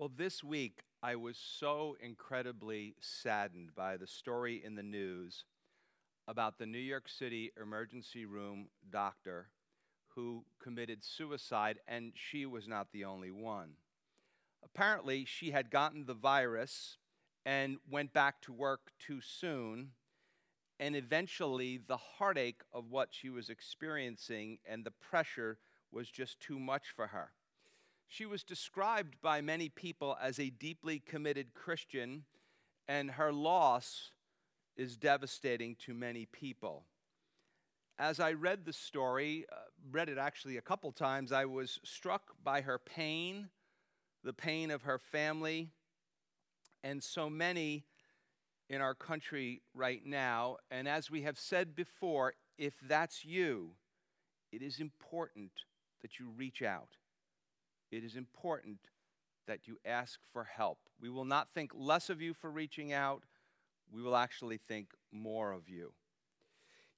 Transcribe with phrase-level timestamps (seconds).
[0.00, 5.44] Well, this week I was so incredibly saddened by the story in the news
[6.26, 9.48] about the New York City emergency room doctor
[10.14, 13.72] who committed suicide, and she was not the only one.
[14.64, 16.96] Apparently, she had gotten the virus
[17.44, 19.90] and went back to work too soon,
[20.78, 25.58] and eventually, the heartache of what she was experiencing and the pressure
[25.92, 27.32] was just too much for her.
[28.12, 32.24] She was described by many people as a deeply committed Christian,
[32.88, 34.10] and her loss
[34.76, 36.86] is devastating to many people.
[38.00, 39.58] As I read the story, uh,
[39.92, 43.48] read it actually a couple times, I was struck by her pain,
[44.24, 45.70] the pain of her family,
[46.82, 47.84] and so many
[48.68, 50.56] in our country right now.
[50.68, 53.74] And as we have said before, if that's you,
[54.50, 55.52] it is important
[56.02, 56.96] that you reach out
[57.90, 58.78] it is important
[59.46, 60.78] that you ask for help.
[61.00, 63.24] We will not think less of you for reaching out,
[63.92, 65.92] we will actually think more of you.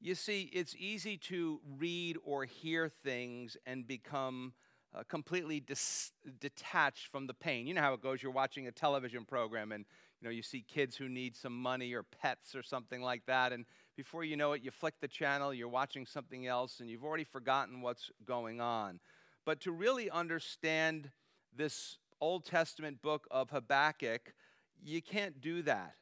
[0.00, 4.52] You see, it's easy to read or hear things and become
[4.94, 7.66] uh, completely dis- detached from the pain.
[7.66, 8.22] You know how it goes.
[8.22, 9.84] You're watching a television program and
[10.20, 13.52] you know you see kids who need some money or pets or something like that
[13.52, 13.64] and
[13.96, 17.24] before you know it you flick the channel, you're watching something else and you've already
[17.24, 19.00] forgotten what's going on.
[19.44, 21.10] But to really understand
[21.54, 24.34] this Old Testament book of Habakkuk,
[24.82, 25.94] you can't do that.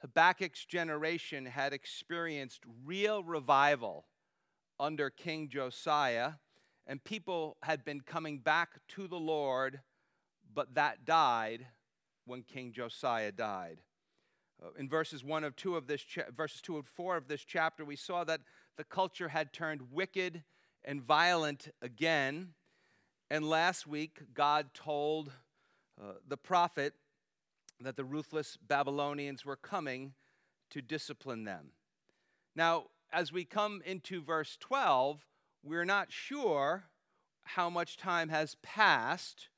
[0.00, 4.06] Habakkuk's generation had experienced real revival
[4.78, 6.34] under King Josiah,
[6.86, 9.80] and people had been coming back to the Lord,
[10.54, 11.66] but that died
[12.26, 13.80] when King Josiah died.
[14.62, 17.42] Uh, in verses 1 of 2 of this cha- verses 2 and 4 of this
[17.42, 18.40] chapter we saw that
[18.76, 20.42] the culture had turned wicked
[20.84, 22.54] and violent again.
[23.30, 25.30] And last week, God told
[26.00, 26.94] uh, the prophet
[27.80, 30.14] that the ruthless Babylonians were coming
[30.70, 31.72] to discipline them.
[32.56, 35.24] Now, as we come into verse 12,
[35.62, 36.84] we're not sure
[37.44, 39.48] how much time has passed,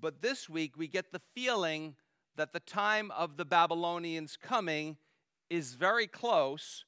[0.00, 1.96] but this week we get the feeling
[2.36, 4.96] that the time of the Babylonians coming
[5.50, 6.84] is very close,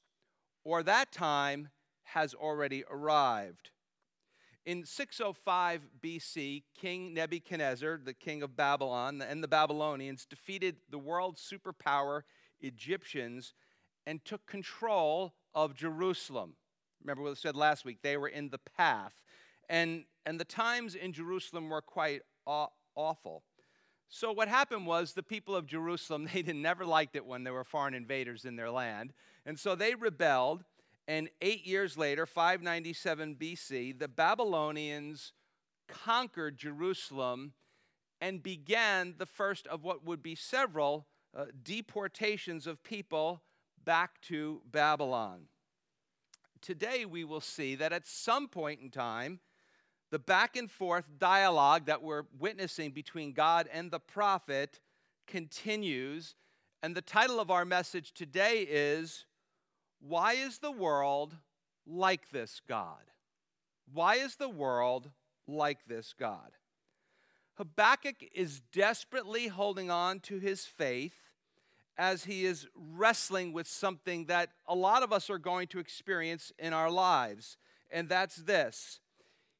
[0.63, 1.69] or that time
[2.13, 3.71] has already arrived.
[4.65, 11.37] In 605 BC, King Nebuchadnezzar, the king of Babylon, and the Babylonians defeated the world
[11.37, 12.23] superpower
[12.59, 13.53] Egyptians
[14.05, 16.55] and took control of Jerusalem.
[17.01, 17.99] Remember what I said last week?
[18.01, 19.13] They were in the path.
[19.69, 23.43] And, and the times in Jerusalem were quite aw- awful.
[24.09, 27.63] So what happened was the people of Jerusalem, they never liked it when there were
[27.63, 29.13] foreign invaders in their land.
[29.45, 30.63] And so they rebelled
[31.07, 35.31] and eight years later, 597 BC, the Babylonians
[35.87, 37.53] conquered Jerusalem
[38.19, 43.41] and began the first of what would be several uh, deportations of people
[43.85, 45.43] back to Babylon.
[46.61, 49.39] Today, we will see that at some point in time,
[50.09, 54.79] the back and forth dialogue that we're witnessing between God and the prophet
[55.25, 56.35] continues.
[56.81, 59.25] And the title of our message today is
[59.99, 61.35] why is the world
[61.85, 63.03] like this God?
[63.91, 65.09] Why is the world
[65.47, 66.51] like this God?
[67.55, 71.15] Habakkuk is desperately holding on to his faith
[71.97, 76.51] as he is wrestling with something that a lot of us are going to experience
[76.59, 77.57] in our lives,
[77.89, 78.99] and that's this.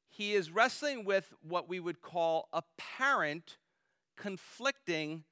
[0.10, 3.58] He is wrestling with what we would call apparent
[4.16, 5.24] conflicting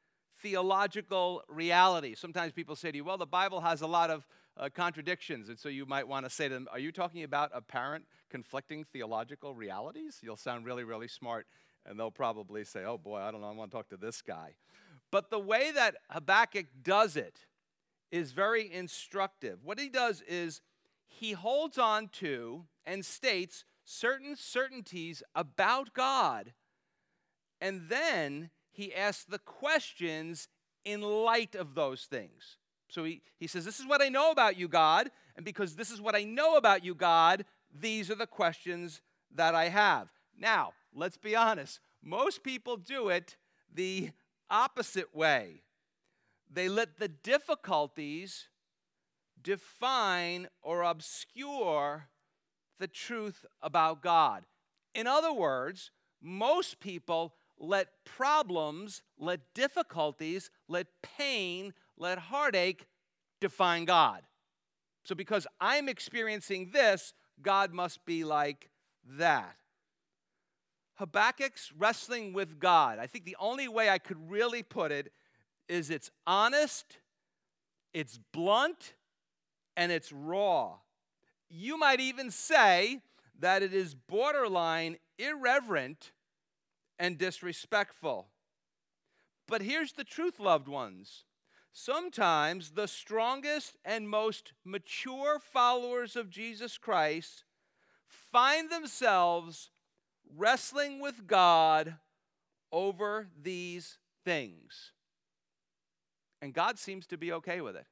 [0.42, 2.16] theological reality.
[2.16, 4.26] Sometimes people say to you, well, the Bible has a lot of
[4.58, 5.50] uh, contradictions.
[5.50, 8.84] And so you might want to say to them, Are you talking about apparent conflicting
[8.84, 10.20] theological realities?
[10.22, 11.48] You'll sound really, really smart.
[11.86, 14.22] And they'll probably say, Oh boy, I don't know, I want to talk to this
[14.22, 14.56] guy.
[15.12, 17.40] But the way that Habakkuk does it
[18.12, 19.60] is very instructive.
[19.64, 20.62] What he does is
[21.08, 26.54] he holds on to and states certain certainties about God,
[27.62, 30.48] and then he asks the questions
[30.84, 32.58] in light of those things.
[32.96, 35.12] So he, he says, This is what I know about you, God.
[35.36, 37.44] And because this is what I know about you, God,
[37.78, 39.02] these are the questions
[39.36, 40.08] that I have.
[40.40, 41.82] Now, let's be honest.
[42.02, 43.36] Most people do it
[43.74, 44.12] the
[44.50, 45.64] opposite way.
[46.50, 48.48] They let the difficulties
[49.44, 52.08] define or obscure
[52.80, 54.46] the truth about God.
[54.94, 62.86] In other words, most people let problems, let difficulties, let pain, let heartache
[63.42, 64.22] define God.
[65.04, 68.70] So, because I'm experiencing this, God must be like
[69.18, 69.56] that.
[70.96, 73.00] Habakkuk's wrestling with God.
[73.00, 75.12] I think the only way I could really put it
[75.68, 76.98] is it's honest,
[77.94, 78.94] it's blunt,
[79.76, 80.76] and it's raw.
[81.50, 83.02] You might even say
[83.40, 86.12] that it is borderline irreverent
[86.98, 88.28] and disrespectful.
[89.48, 91.25] But here's the truth, loved ones.
[91.78, 97.44] Sometimes the strongest and most mature followers of Jesus Christ
[98.08, 99.72] find themselves
[100.38, 101.96] wrestling with God
[102.72, 104.94] over these things.
[106.42, 107.88] And God seems to be okay with it.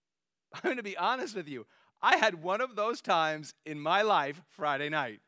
[0.54, 1.66] I'm going to be honest with you.
[2.00, 5.20] I had one of those times in my life Friday night.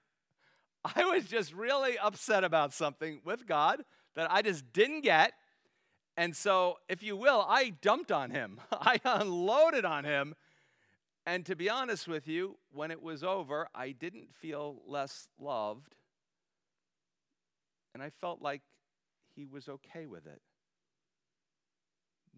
[0.83, 3.85] I was just really upset about something with God
[4.15, 5.35] that I just didn't get.
[6.17, 8.61] And so, if you will, I dumped on him.
[8.73, 10.35] I unloaded on him.
[11.25, 15.95] And to be honest with you, when it was over, I didn't feel less loved.
[17.95, 18.63] And I felt like
[19.35, 20.43] he was okay with it.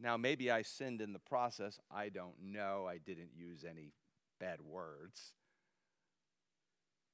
[0.00, 1.78] Now, maybe I sinned in the process.
[1.90, 2.86] I don't know.
[2.88, 3.92] I didn't use any
[4.40, 5.32] bad words.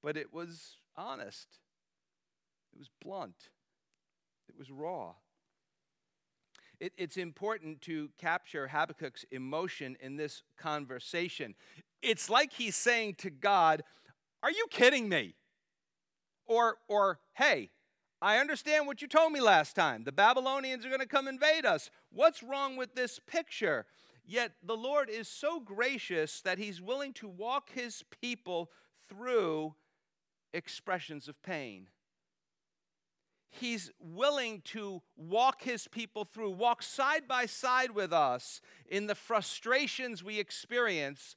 [0.03, 1.47] But it was honest,
[2.73, 3.51] it was blunt,
[4.49, 5.15] it was raw.
[6.81, 11.55] It, it's important to capture Habakkuk's emotion in this conversation.
[12.03, 13.85] It's like he's saying to God,
[14.43, 15.35] Are you kidding me?
[16.47, 17.71] Or, or hey,
[18.23, 20.05] I understand what you told me last time.
[20.05, 21.91] The Babylonians are going to come invade us.
[22.11, 23.87] What's wrong with this picture?
[24.27, 28.71] Yet the Lord is so gracious that he's willing to walk his people
[29.09, 29.75] through
[30.53, 31.89] expressions of pain.
[33.51, 39.15] He's willing to walk his people through, walk side by side with us in the
[39.15, 41.37] frustrations we experience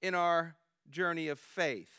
[0.00, 0.56] in our
[0.90, 1.90] journey of faith.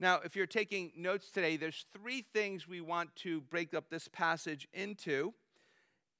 [0.00, 4.08] Now, if you're taking notes today, there's three things we want to break up this
[4.08, 5.34] passage into.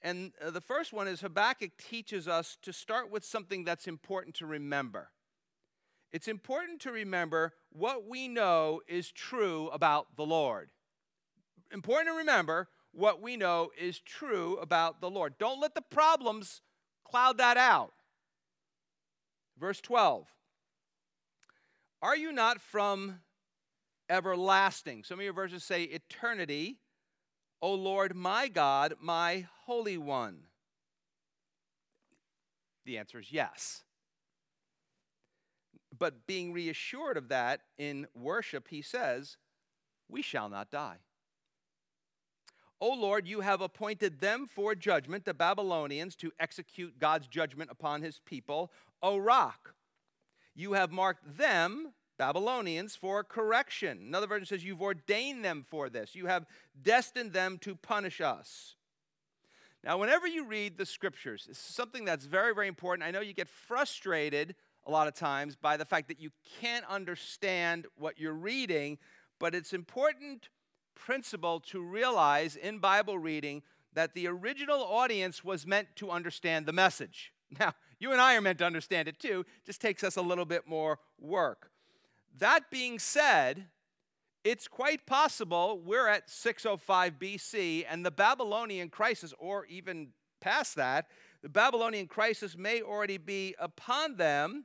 [0.02, 4.34] And uh, the first one is Habakkuk teaches us to start with something that's important
[4.36, 5.10] to remember.
[6.12, 10.70] It's important to remember what we know is true about the Lord.
[11.72, 15.34] Important to remember what we know is true about the Lord.
[15.38, 16.62] Don't let the problems
[17.04, 17.92] cloud that out.
[19.58, 20.26] Verse 12
[22.00, 23.20] Are you not from
[24.08, 25.04] everlasting.
[25.04, 26.78] Some of your verses say eternity.
[27.60, 30.44] O Lord, my God, my Holy One.
[32.84, 33.82] The answer is yes.
[35.96, 39.36] But being reassured of that in worship, he says,
[40.08, 40.98] We shall not die.
[42.80, 48.02] O Lord, you have appointed them for judgment, the Babylonians, to execute God's judgment upon
[48.02, 48.70] his people.
[49.02, 49.74] O rock,
[50.54, 53.98] you have marked them Babylonians for correction.
[54.06, 56.14] Another version says, You've ordained them for this.
[56.14, 56.46] You have
[56.80, 58.76] destined them to punish us.
[59.84, 63.06] Now, whenever you read the scriptures, is something that's very, very important.
[63.06, 66.84] I know you get frustrated a lot of times by the fact that you can't
[66.86, 68.98] understand what you're reading,
[69.38, 70.48] but it's important
[70.98, 73.62] principle to realize in Bible reading
[73.94, 77.32] that the original audience was meant to understand the message.
[77.58, 80.44] Now, you and I are meant to understand it too, just takes us a little
[80.44, 81.70] bit more work.
[82.36, 83.64] That being said,
[84.44, 90.08] it's quite possible we're at 605 BC and the Babylonian crisis, or even
[90.40, 91.06] past that,
[91.42, 94.64] the Babylonian crisis may already be upon them.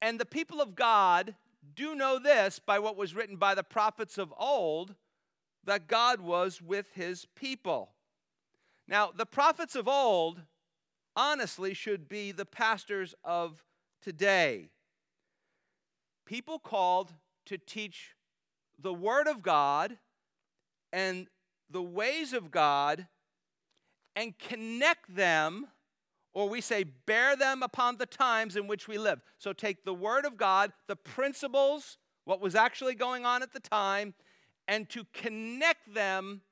[0.00, 1.34] And the people of God
[1.74, 4.94] do know this by what was written by the prophets of old
[5.64, 7.90] that God was with his people.
[8.86, 10.42] Now, the prophets of old
[11.14, 13.62] honestly should be the pastors of
[14.00, 14.70] today
[16.28, 17.14] people called
[17.46, 18.14] to teach
[18.78, 19.96] the Word of God
[20.92, 21.26] and
[21.70, 23.06] the ways of God
[24.14, 25.68] and connect them,
[26.38, 29.20] or we say bear them upon the times in which we live.
[29.38, 33.58] So take the Word of God, the principles, what was actually going on at the
[33.58, 34.14] time,
[34.68, 36.42] and to connect them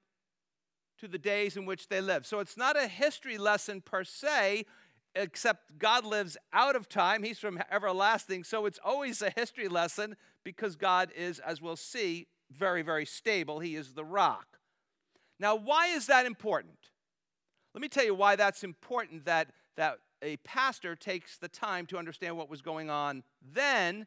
[0.98, 2.26] to the days in which they live.
[2.26, 4.64] So it's not a history lesson per se,
[5.14, 7.22] except God lives out of time.
[7.22, 8.42] He's from everlasting.
[8.42, 13.60] So it's always a history lesson because God is, as we'll see, very, very stable.
[13.60, 14.58] He is the rock.
[15.38, 16.90] Now, why is that important?
[17.72, 21.98] Let me tell you why that's important that, that a pastor takes the time to
[21.98, 23.22] understand what was going on
[23.54, 24.06] then,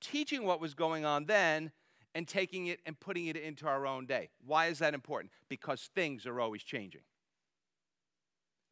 [0.00, 1.70] teaching what was going on then,
[2.14, 4.30] and taking it and putting it into our own day.
[4.44, 5.32] Why is that important?
[5.48, 7.02] Because things are always changing.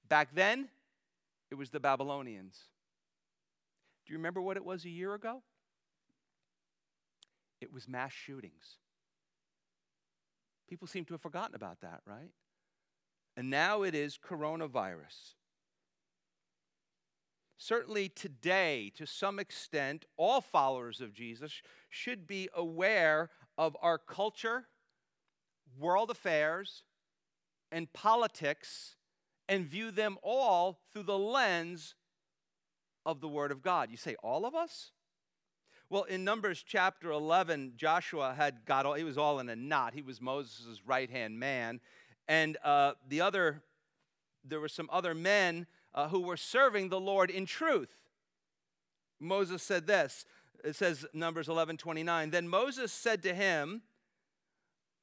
[0.08, 0.68] Back then,
[1.50, 2.58] it was the Babylonians.
[4.06, 5.42] Do you remember what it was a year ago?
[7.60, 8.78] It was mass shootings.
[10.68, 12.30] People seem to have forgotten about that, right?
[13.36, 15.34] And now it is coronavirus.
[17.60, 21.60] Certainly today, to some extent, all followers of Jesus
[21.90, 24.68] should be aware of our culture,
[25.76, 26.84] world affairs,
[27.72, 28.94] and politics
[29.48, 31.96] and view them all through the lens
[33.04, 33.90] of the Word of God.
[33.90, 34.92] You say, all of us?
[35.90, 39.94] Well, in Numbers chapter 11, Joshua had got all, he was all in a knot.
[39.94, 41.80] He was Moses' right hand man.
[42.28, 43.62] And uh, the other,
[44.44, 45.66] there were some other men
[45.98, 47.90] uh, who were serving the Lord in truth.
[49.18, 50.24] Moses said this
[50.64, 52.30] it says, Numbers 11 29.
[52.30, 53.82] Then Moses said to him,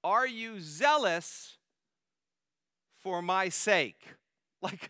[0.05, 1.57] Are you zealous
[3.03, 4.01] for my sake?
[4.61, 4.89] Like,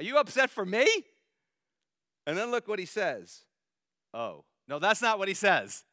[0.00, 0.84] are you upset for me?
[2.26, 3.42] And then look what he says.
[4.12, 5.84] Oh, no, that's not what he says.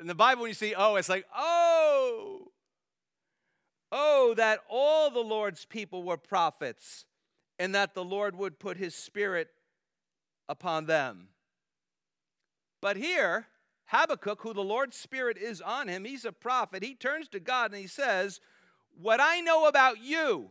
[0.00, 2.48] In the Bible, when you see oh, it's like, oh,
[3.92, 7.04] oh, that all the Lord's people were prophets
[7.62, 9.46] and that the Lord would put his spirit
[10.48, 11.28] upon them.
[12.80, 13.46] But here,
[13.84, 17.70] Habakkuk, who the Lord's spirit is on him, he's a prophet, he turns to God
[17.70, 18.40] and he says,
[19.00, 20.50] What I know about you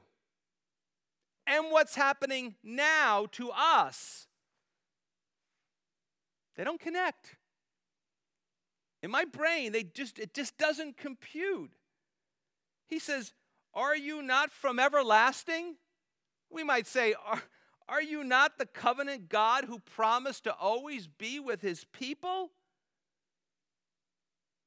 [1.45, 4.27] and what's happening now to us,
[6.55, 7.35] they don't connect.
[9.03, 11.73] In my brain, they just it just doesn't compute.
[12.87, 13.33] He says,
[13.73, 15.75] Are you not from everlasting?
[16.51, 17.41] We might say, Are,
[17.87, 22.51] are you not the covenant God who promised to always be with his people?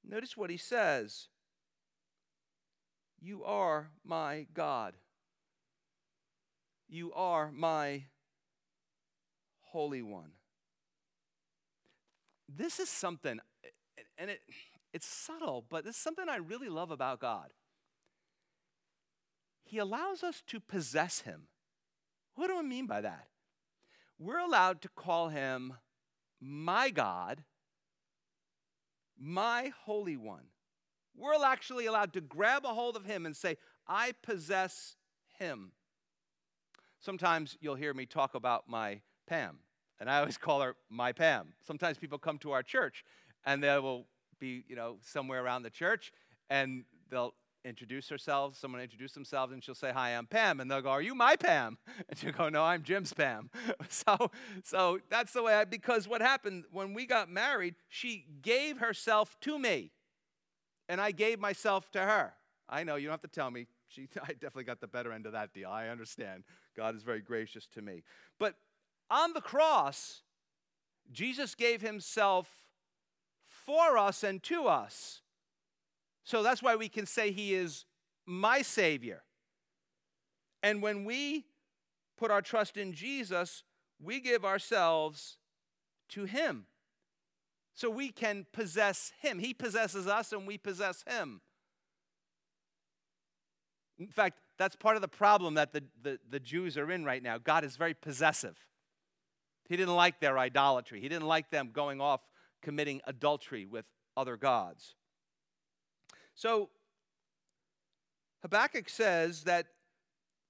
[0.06, 1.28] Notice what he says
[3.20, 4.94] You are my God.
[6.88, 8.04] You are my
[9.62, 10.32] Holy One.
[12.48, 13.40] This is something
[14.18, 14.40] and it,
[14.92, 17.52] it's subtle, but it's something I really love about God.
[19.64, 21.48] He allows us to possess Him.
[22.34, 23.28] What do I mean by that?
[24.18, 25.74] We're allowed to call Him
[26.40, 27.42] my God,
[29.18, 30.44] my Holy One.
[31.16, 34.96] We're actually allowed to grab a hold of Him and say, I possess
[35.38, 35.72] Him.
[37.00, 39.58] Sometimes you'll hear me talk about my Pam,
[40.00, 41.54] and I always call her my Pam.
[41.66, 43.04] Sometimes people come to our church
[43.44, 44.06] and they will
[44.38, 46.12] be, you know, somewhere around the church,
[46.50, 47.34] and they'll
[47.64, 48.58] introduce themselves.
[48.58, 51.36] Someone introduce themselves, and she'll say, "Hi, I'm Pam," and they'll go, "Are you my
[51.36, 51.78] Pam?"
[52.08, 53.50] And she'll go, "No, I'm Jim's Pam."
[53.88, 54.30] so,
[54.62, 55.54] so that's the way.
[55.54, 59.92] I, because what happened when we got married, she gave herself to me,
[60.88, 62.34] and I gave myself to her.
[62.68, 63.66] I know you don't have to tell me.
[63.88, 65.70] She, I definitely got the better end of that deal.
[65.70, 66.44] I understand.
[66.76, 68.02] God is very gracious to me.
[68.38, 68.54] But
[69.10, 70.22] on the cross,
[71.12, 72.48] Jesus gave himself
[73.46, 75.20] for us and to us.
[76.24, 77.84] So that's why we can say he is
[78.26, 79.22] my Savior.
[80.62, 81.44] And when we
[82.16, 83.62] put our trust in Jesus,
[84.02, 85.36] we give ourselves
[86.10, 86.66] to him.
[87.74, 89.38] So we can possess him.
[89.38, 91.40] He possesses us and we possess him.
[93.98, 97.22] In fact, that's part of the problem that the, the, the Jews are in right
[97.22, 97.38] now.
[97.38, 98.56] God is very possessive.
[99.68, 102.20] He didn't like their idolatry, He didn't like them going off
[102.62, 103.84] committing adultery with
[104.16, 104.94] other gods.
[106.34, 106.70] So,
[108.42, 109.66] Habakkuk says that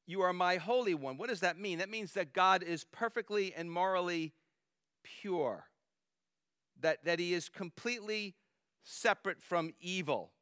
[0.07, 1.17] you are my holy one.
[1.17, 1.79] What does that mean?
[1.79, 4.33] That means that God is perfectly and morally
[5.03, 5.67] pure,
[6.81, 8.35] that, that he is completely
[8.83, 10.33] separate from evil.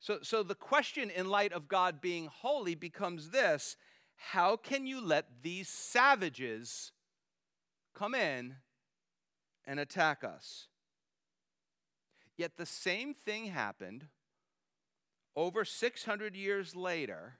[0.00, 3.76] So, so the question in light of God being holy becomes this
[4.16, 6.92] how can you let these savages
[7.94, 8.56] come in
[9.64, 10.68] and attack us.
[12.42, 14.08] Yet the same thing happened
[15.36, 17.34] over 600 years later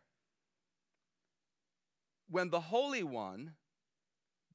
[2.30, 3.54] when the Holy One,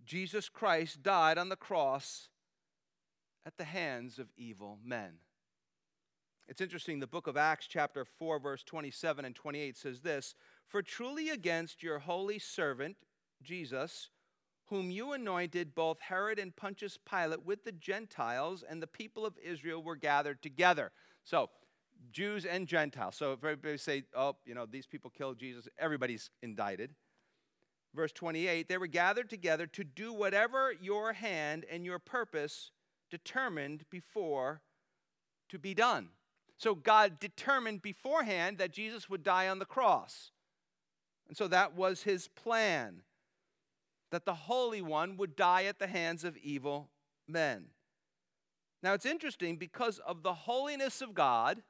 [0.06, 2.30] Jesus Christ, died on the cross
[3.46, 5.16] at the hands of evil men.
[6.48, 10.34] It's interesting, the book of Acts, chapter 4, verse 27 and 28 says this
[10.66, 12.96] For truly against your holy servant,
[13.44, 14.12] Jesus,
[14.68, 19.38] whom you anointed, both Herod and Pontius Pilate, with the Gentiles and the people of
[19.44, 20.92] Israel were gathered together.
[21.24, 21.50] So,
[22.12, 23.16] Jews and Gentiles.
[23.16, 26.94] So, if everybody say, oh, you know, these people killed Jesus, everybody's indicted.
[27.96, 32.72] Verse 28 they were gathered together to do whatever your hand and your purpose
[33.10, 34.62] determined before
[35.50, 36.10] to be done.
[36.58, 40.32] So, God determined beforehand that Jesus would die on the cross.
[41.28, 43.02] And so that was his plan
[44.12, 46.90] that the Holy One would die at the hands of evil
[47.28, 47.66] men.
[48.84, 51.62] Now it's interesting because of the holiness of God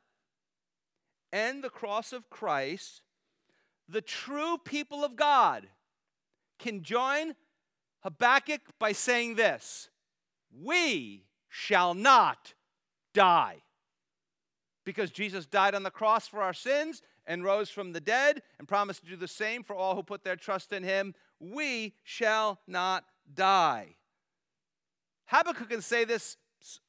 [1.32, 3.02] and the cross of Christ,
[3.88, 5.68] the true people of God
[6.60, 7.36] can join
[8.04, 9.90] Habakkuk by saying this
[10.52, 12.54] We shall not
[13.14, 13.64] die.
[14.86, 18.68] Because Jesus died on the cross for our sins and rose from the dead and
[18.68, 22.60] promised to do the same for all who put their trust in him, we shall
[22.68, 23.96] not die.
[25.26, 26.38] Habakkuk can say this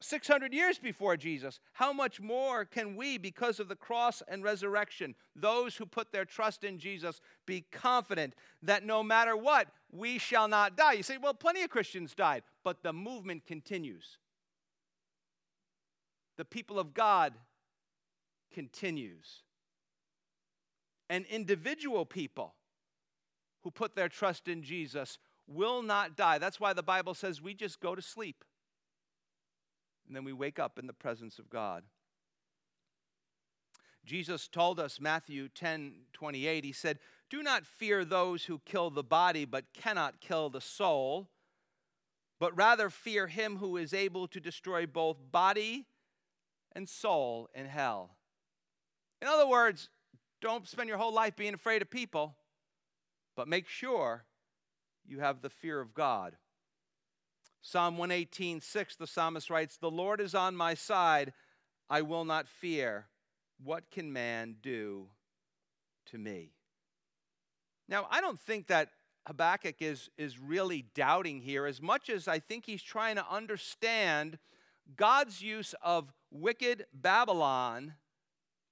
[0.01, 1.61] 600 years before Jesus.
[1.73, 6.25] How much more can we, because of the cross and resurrection, those who put their
[6.25, 10.95] trust in Jesus, be confident that no matter what, we shall not die?
[10.95, 14.19] You say, well, plenty of Christians died, but the movement continues.
[16.37, 17.35] The people of God
[18.53, 19.43] continues.
[21.11, 22.55] And individual people
[23.63, 26.39] who put their trust in Jesus will not die.
[26.39, 28.45] That's why the Bible says we just go to sleep
[30.09, 31.85] and then we wake up in the presence of God.
[34.05, 36.99] Jesus told us, Matthew 10 28, he said,
[37.29, 41.29] Do not fear those who kill the body but cannot kill the soul,
[42.41, 45.87] but rather fear him who is able to destroy both body
[46.73, 48.17] and soul in hell.
[49.21, 49.91] In other words,
[50.41, 52.35] don't spend your whole life being afraid of people,
[53.39, 54.25] but make sure
[55.07, 56.35] you have the fear of God.
[57.63, 61.33] Psalm 118, 6, the psalmist writes, The Lord is on my side,
[61.89, 63.07] I will not fear.
[63.63, 65.11] What can man do
[66.07, 66.51] to me?
[67.89, 68.89] Now, I don't think that
[69.29, 74.41] Habakkuk is, is really doubting here as much as I think he's trying to understand
[74.97, 77.95] God's use of wicked Babylon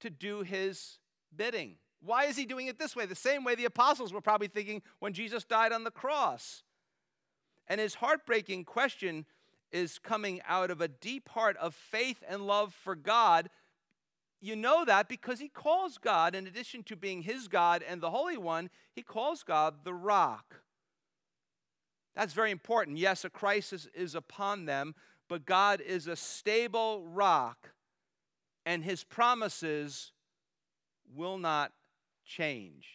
[0.01, 0.99] to do his
[1.35, 1.77] bidding.
[2.07, 3.05] Why is he doing it this way?
[3.05, 6.63] The same way the apostles were probably thinking when Jesus died on the cross.
[7.69, 9.27] And his heartbreaking question
[9.73, 13.51] is coming out of a deep heart of faith and love for God.
[14.41, 18.11] You know that because he calls God, in addition to being his God and the
[18.11, 20.63] Holy One, he calls God the rock.
[22.15, 22.99] That's very important.
[22.99, 24.95] Yes, a crisis is upon them,
[25.29, 27.73] but God is a stable rock,
[28.65, 30.13] and his promises
[31.15, 31.73] will not
[32.27, 32.87] change.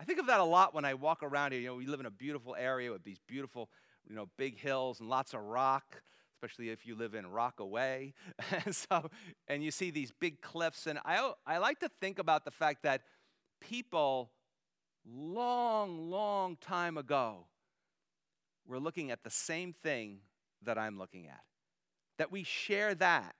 [0.00, 1.60] I think of that a lot when I walk around here.
[1.60, 3.70] You know, we live in a beautiful area with these beautiful,
[4.08, 6.02] you know, big hills and lots of rock,
[6.34, 8.12] especially if you live in Rockaway.
[8.64, 9.10] and so,
[9.46, 10.86] and you see these big cliffs.
[10.86, 13.02] And I, I like to think about the fact that
[13.60, 14.30] people
[15.06, 17.46] long, long time ago
[18.66, 20.18] were looking at the same thing
[20.62, 21.42] that I'm looking at.
[22.18, 23.34] That we share that.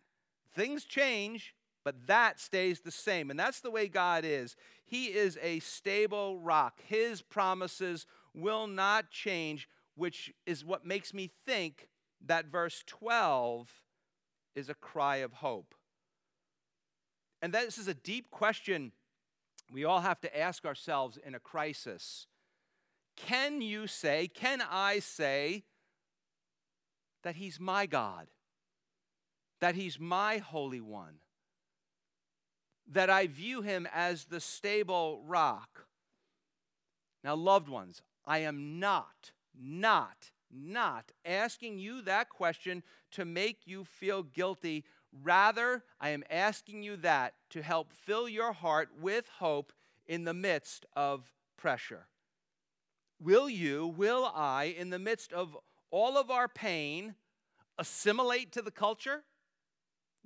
[0.54, 3.30] Things change, but that stays the same.
[3.30, 4.56] And that's the way God is.
[4.84, 6.80] He is a stable rock.
[6.86, 11.88] His promises will not change, which is what makes me think
[12.26, 13.70] that verse 12
[14.56, 15.74] is a cry of hope.
[17.42, 18.92] And this is a deep question
[19.72, 22.26] we all have to ask ourselves in a crisis.
[23.16, 25.64] Can you say, can I say,
[27.22, 28.28] that He's my God?
[29.60, 31.16] That He's my Holy One?
[32.90, 35.86] That I view him as the stable rock.
[37.22, 43.84] Now, loved ones, I am not, not, not asking you that question to make you
[43.84, 44.84] feel guilty.
[45.22, 49.72] Rather, I am asking you that to help fill your heart with hope
[50.06, 52.08] in the midst of pressure.
[53.20, 55.56] Will you, will I, in the midst of
[55.90, 57.14] all of our pain,
[57.78, 59.22] assimilate to the culture?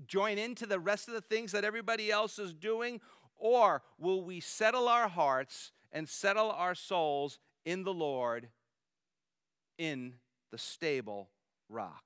[0.07, 3.01] Join into the rest of the things that everybody else is doing?
[3.37, 8.49] Or will we settle our hearts and settle our souls in the Lord
[9.77, 10.15] in
[10.51, 11.31] the stable
[11.69, 12.05] rock?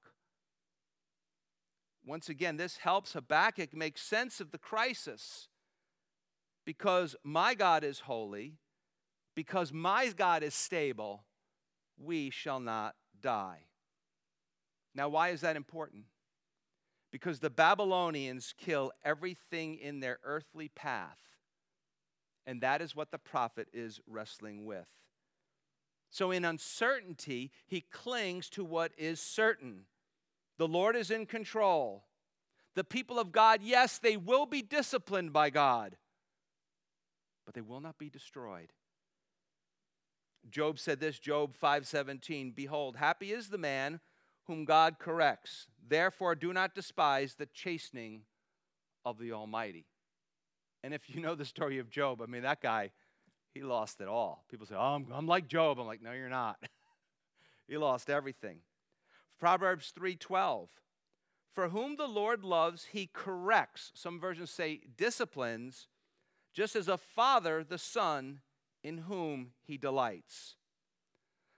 [2.04, 5.48] Once again, this helps Habakkuk make sense of the crisis
[6.64, 8.58] because my God is holy,
[9.34, 11.24] because my God is stable,
[11.96, 13.66] we shall not die.
[14.94, 16.04] Now, why is that important?
[17.12, 21.18] Because the Babylonians kill everything in their earthly path.
[22.46, 24.88] And that is what the prophet is wrestling with.
[26.10, 29.84] So, in uncertainty, he clings to what is certain.
[30.58, 32.04] The Lord is in control.
[32.74, 35.96] The people of God, yes, they will be disciplined by God,
[37.44, 38.72] but they will not be destroyed.
[40.50, 44.00] Job said this, Job 5:17, behold, happy is the man
[44.46, 45.66] whom God corrects.
[45.86, 48.22] Therefore, do not despise the chastening
[49.04, 49.86] of the Almighty.
[50.82, 52.90] And if you know the story of Job, I mean, that guy,
[53.54, 54.44] he lost it all.
[54.50, 55.78] People say, oh, I'm, I'm like Job.
[55.78, 56.56] I'm like, no, you're not.
[57.68, 58.58] he lost everything.
[59.38, 60.68] Proverbs 3:12.
[61.50, 63.90] For whom the Lord loves, he corrects.
[63.94, 65.88] Some versions say disciplines,
[66.54, 68.40] just as a father the son
[68.82, 70.56] in whom he delights.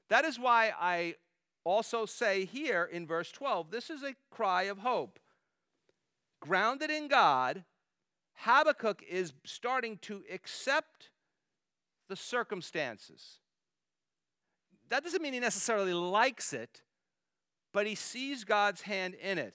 [0.08, 1.14] That is why I
[1.64, 5.18] also say here in verse 12 this is a cry of hope.
[6.40, 7.64] Grounded in God,
[8.34, 11.10] Habakkuk is starting to accept
[12.08, 13.38] the circumstances.
[14.90, 16.82] That doesn't mean he necessarily likes it,
[17.72, 19.54] but he sees God's hand in it.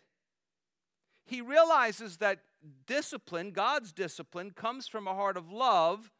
[1.25, 2.39] He realizes that
[2.87, 6.11] discipline, God's discipline, comes from a heart of love.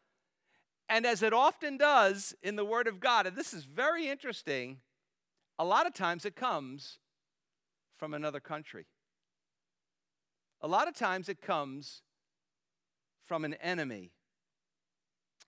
[0.87, 4.77] And as it often does in the Word of God, and this is very interesting,
[5.59, 6.97] a lot of times it comes
[7.97, 8.85] from another country.
[10.61, 12.01] A lot of times it comes
[13.27, 14.11] from an enemy.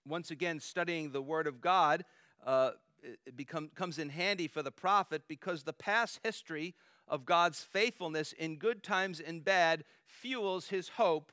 [0.06, 2.04] Once again, studying the Word of God
[2.46, 2.72] uh,
[3.02, 6.74] it become, comes in handy for the prophet because the past history
[7.08, 11.32] of God's faithfulness in good times and bad fuels his hope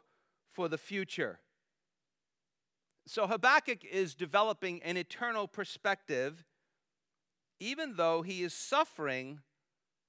[0.51, 1.39] for the future.
[3.05, 6.43] So Habakkuk is developing an eternal perspective,
[7.59, 9.39] even though he is suffering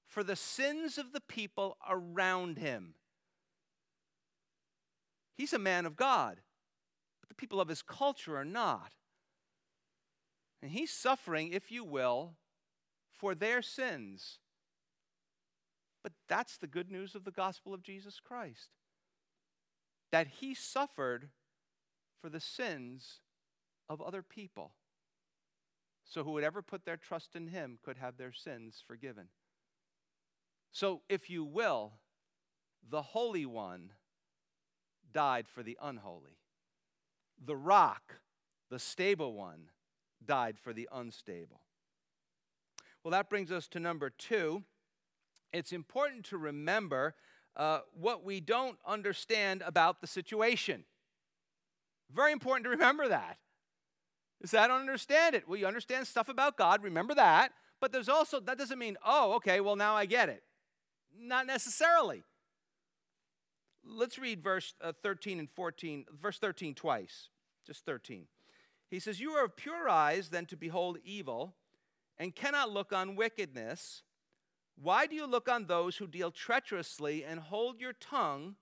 [0.05, 2.95] for the sins of the people around him.
[5.37, 6.41] He's a man of God,
[7.21, 8.93] but the people of his culture are not.
[10.61, 12.35] And he's suffering, if you will,
[13.09, 14.39] for their sins.
[16.03, 18.69] But that's the good news of the gospel of Jesus Christ
[20.11, 21.29] that he suffered
[22.21, 23.21] for the sins
[23.89, 24.73] of other people.
[26.11, 29.29] So whoever put their trust in him could have their sins forgiven.
[30.73, 31.93] So, if you will,
[32.89, 33.93] the Holy One
[35.13, 36.37] died for the unholy.
[37.41, 38.19] The rock,
[38.69, 39.69] the stable one,
[40.23, 41.61] died for the unstable.
[43.03, 44.63] Well, that brings us to number two.
[45.53, 47.15] It's important to remember
[47.55, 50.83] uh, what we don't understand about the situation.
[52.13, 53.37] Very important to remember that.
[54.41, 55.47] Is I don't understand it.
[55.47, 57.51] Well, you understand stuff about God, remember that.
[57.79, 60.43] But there's also, that doesn't mean, oh, okay, well, now I get it.
[61.17, 62.23] Not necessarily.
[63.83, 67.29] Let's read verse uh, 13 and 14, verse 13 twice,
[67.65, 68.25] just 13.
[68.89, 71.55] He says, You are of pure eyes then to behold evil,
[72.19, 74.03] and cannot look on wickedness.
[74.79, 78.55] Why do you look on those who deal treacherously and hold your tongue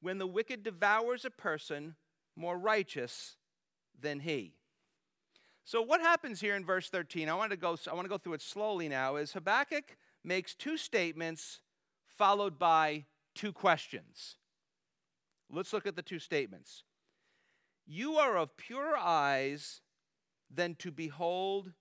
[0.00, 1.94] when the wicked devours a person
[2.34, 3.36] more righteous
[4.00, 4.57] than he?
[5.68, 7.28] So what happens here in verse 13?
[7.28, 10.54] I want to go I want to go through it slowly now is Habakkuk makes
[10.54, 11.60] two statements
[12.06, 13.04] followed by
[13.34, 14.36] two questions.
[15.52, 16.84] Let's look at the two statements.
[17.86, 19.82] You are of purer eyes
[20.50, 21.72] than to behold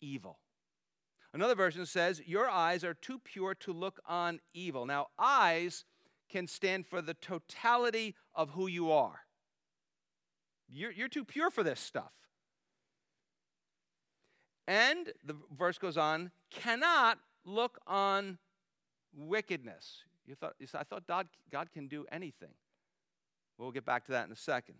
[0.00, 0.38] evil.
[1.34, 4.86] Another version says, Your eyes are too pure to look on evil.
[4.86, 5.84] Now, eyes
[6.30, 9.26] can stand for the totality of who you are.
[10.70, 12.29] You're, you're too pure for this stuff.
[14.70, 18.38] And the verse goes on, cannot look on
[19.12, 20.04] wickedness.
[20.28, 22.54] You thought, you said, I thought God, God can do anything.
[23.58, 24.76] We'll get back to that in a second.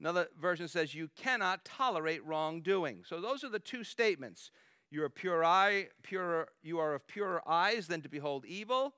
[0.00, 3.02] Another version says, You cannot tolerate wrongdoing.
[3.06, 4.50] So those are the two statements.
[4.90, 8.94] You are pure eye, pure, you are of purer eyes than to behold evil,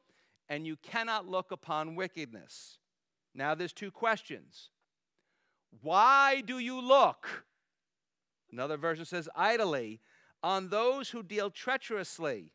[0.49, 2.79] and you cannot look upon wickedness.
[3.35, 4.71] Now there's two questions.
[5.83, 7.45] Why do you look?
[8.55, 10.01] Another version says idly
[10.43, 12.53] on those who deal treacherously.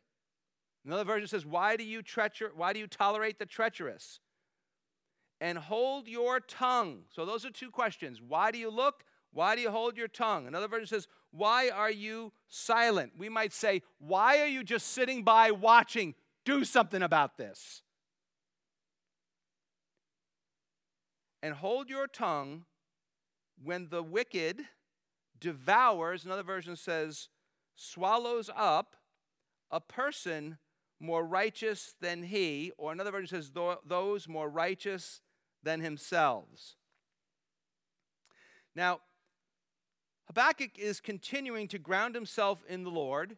[0.84, 4.20] Another version says, Why do you treacher why do you tolerate the treacherous?
[5.40, 7.04] and hold your tongue.
[7.10, 8.20] So, those are two questions.
[8.20, 9.04] Why do you look?
[9.32, 10.46] Why do you hold your tongue?
[10.46, 13.12] Another version says, Why are you silent?
[13.16, 16.14] We might say, Why are you just sitting by watching?
[16.44, 17.82] Do something about this.
[21.42, 22.64] And hold your tongue
[23.62, 24.60] when the wicked
[25.40, 27.28] devours, another version says,
[27.74, 28.96] swallows up
[29.70, 30.58] a person
[31.00, 33.50] more righteous than he, or another version says,
[33.86, 35.20] those more righteous
[35.62, 36.76] than themselves.
[38.76, 39.00] Now,
[40.26, 43.36] Habakkuk is continuing to ground himself in the Lord,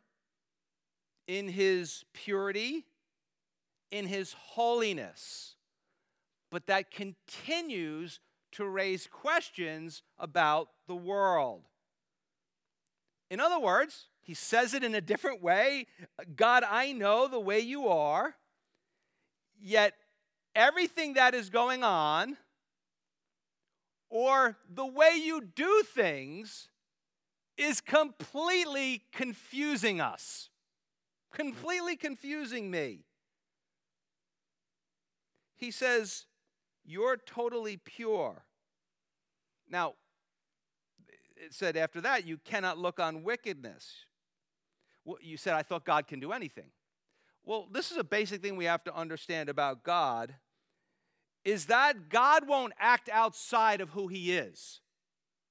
[1.27, 2.85] in his purity,
[3.91, 5.55] in his holiness,
[6.51, 8.21] but that continues
[8.53, 11.63] to raise questions about the world.
[13.33, 15.87] In other words, he says it in a different way
[16.37, 18.35] God, I know the way you are,
[19.59, 19.95] yet
[20.55, 22.37] everything that is going on
[24.11, 26.69] or the way you do things
[27.57, 30.51] is completely confusing us,
[31.33, 33.07] completely confusing me.
[35.57, 36.27] he says,
[36.85, 38.45] You're totally pure.
[39.71, 39.95] Now,
[41.43, 44.07] it said after that, you cannot look on wickedness.
[45.05, 46.71] Well, you said, I thought God can do anything.
[47.45, 50.35] Well, this is a basic thing we have to understand about God
[51.45, 54.81] is that God won't act outside of who he is.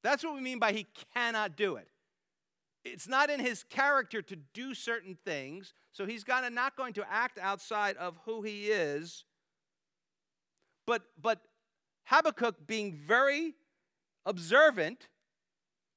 [0.04, 1.90] That's what we mean by he cannot do it.
[2.86, 7.06] It's not in his character to do certain things, so he's gonna, not going to
[7.12, 9.26] act outside of who he is.
[10.88, 11.42] But, but
[12.06, 13.54] Habakkuk, being very
[14.26, 15.10] observant,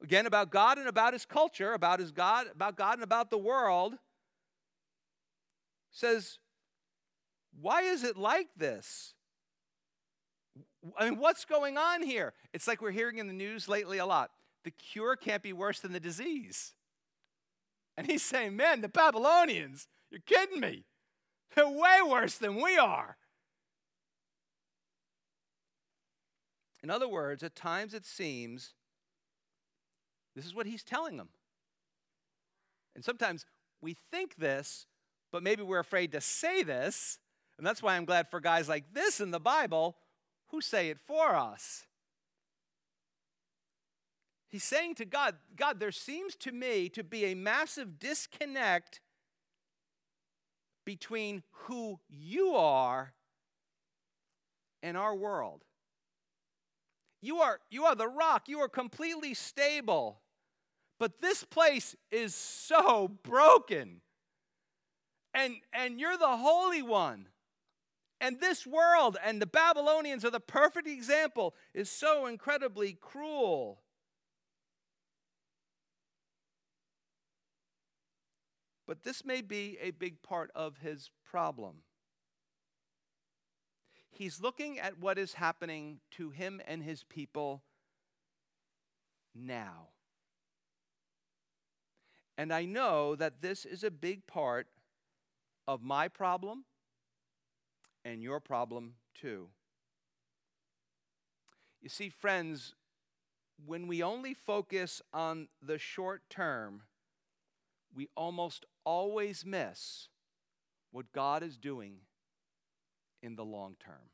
[0.05, 3.39] again, about God and about his culture, about his God, about God and about the
[3.39, 3.95] world,
[5.91, 6.39] says,
[7.61, 9.15] Why is it like this?
[10.99, 12.35] I mean, what's going on here?
[12.53, 14.31] It's like we're hearing in the news lately a lot.
[14.65, 16.75] The cure can't be worse than the disease.
[17.97, 20.85] And he's saying, Man, the Babylonians, you're kidding me.
[21.57, 23.17] They're way worse than we are.
[26.83, 28.75] In other words, at times it seems
[30.35, 31.29] this is what he's telling them.
[32.95, 33.45] And sometimes
[33.81, 34.87] we think this,
[35.33, 37.19] but maybe we're afraid to say this.
[37.59, 39.97] And that's why I'm glad for guys like this in the Bible
[40.49, 41.87] who say it for us.
[44.49, 49.01] He's saying to God, God, there seems to me to be a massive disconnect
[50.85, 53.15] between who you are
[54.83, 55.65] and our world.
[57.21, 60.21] You are, you are the rock, you are completely stable.
[60.99, 64.01] But this place is so broken.
[65.33, 67.27] And, and you're the Holy One.
[68.21, 73.81] And this world and the Babylonians are the perfect example, is so incredibly cruel.
[78.87, 81.79] But this may be a big part of his problem.
[84.11, 87.63] He's looking at what is happening to him and his people
[89.35, 89.89] now.
[92.37, 94.67] And I know that this is a big part
[95.69, 96.65] of my problem
[98.05, 99.49] and your problem too.
[101.81, 102.75] You see, friends,
[103.65, 106.83] when we only focus on the short term,
[107.95, 110.09] we almost always miss
[110.91, 111.97] what God is doing
[113.23, 114.11] in the long term.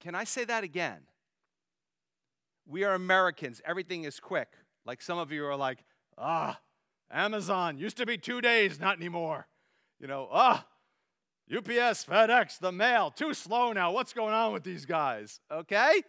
[0.00, 1.02] Can I say that again?
[2.66, 3.60] We are Americans.
[3.64, 4.48] Everything is quick.
[4.86, 5.84] Like some of you are like,
[6.18, 6.60] ah,
[7.10, 9.46] Amazon used to be two days, not anymore.
[10.00, 10.66] You know, ah,
[11.54, 13.92] UPS, FedEx, the mail, too slow now.
[13.92, 15.40] What's going on with these guys?
[15.50, 16.02] Okay?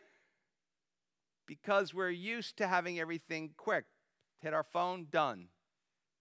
[1.46, 3.86] Because we're used to having everything quick.
[4.40, 5.50] Hit our phone, done.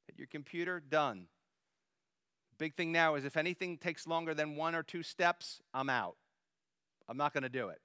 [0.06, 1.28] Hit your computer, done.
[2.58, 6.16] Big thing now is if anything takes longer than one or two steps, I'm out.
[7.08, 7.80] I'm not going to do it.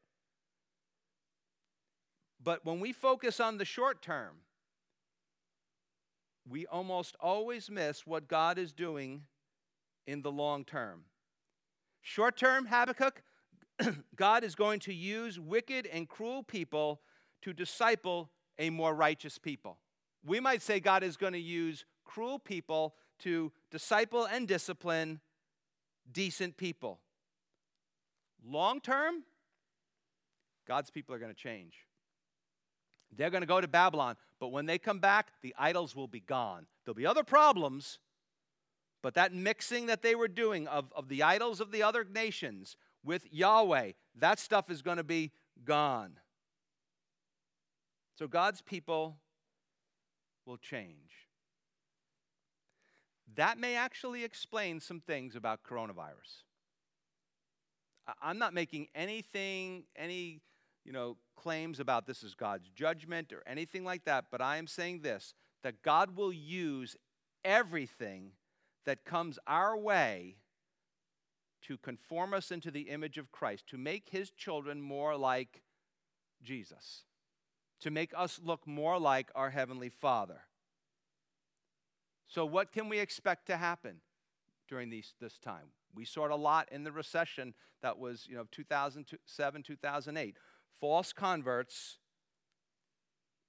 [2.42, 4.38] But when we focus on the short term,
[6.48, 9.24] we almost always miss what God is doing
[10.08, 11.04] in the long term.
[12.02, 13.22] Short term, Habakkuk,
[14.16, 17.02] God is going to use wicked and cruel people
[17.42, 19.78] to disciple a more righteous people.
[20.26, 25.20] We might say God is going to use cruel people to disciple and discipline
[26.12, 27.00] decent people.
[28.46, 29.24] Long term,
[30.68, 31.86] God's people are going to change.
[33.16, 36.22] They're going to go to Babylon, but when they come back, the idols will be
[36.22, 36.66] gone.
[36.86, 38.00] There'll be other problems,
[39.02, 42.76] but that mixing that they were doing of, of the idols of the other nations
[43.04, 45.32] with Yahweh, that stuff is going to be
[45.64, 46.20] gone.
[48.18, 49.18] So God's people
[50.46, 51.28] will change.
[53.36, 56.44] That may actually explain some things about coronavirus.
[58.22, 60.42] I'm not making anything, any,
[60.86, 64.68] you know, claims about this is God's judgment or anything like that, but I am
[64.68, 66.96] saying this that God will use
[67.44, 68.32] everything
[68.86, 70.38] that comes our way
[71.64, 75.62] to conform us into the image of Christ, to make his children more like
[76.42, 77.04] Jesus,
[77.82, 80.42] to make us look more like our Heavenly Father.
[82.28, 83.98] So, what can we expect to happen
[84.68, 85.72] during these, this time?
[85.94, 90.38] We saw it a lot in the recession that was, you know, 2007, 2008.
[90.80, 91.98] False converts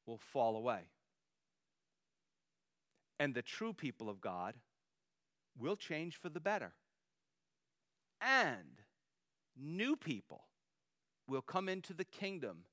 [0.06, 0.80] will fall away.
[3.18, 4.54] And the true people of God
[5.58, 6.72] will change for the better.
[8.20, 8.82] And
[9.56, 10.44] new people
[11.28, 12.64] will come into the kingdom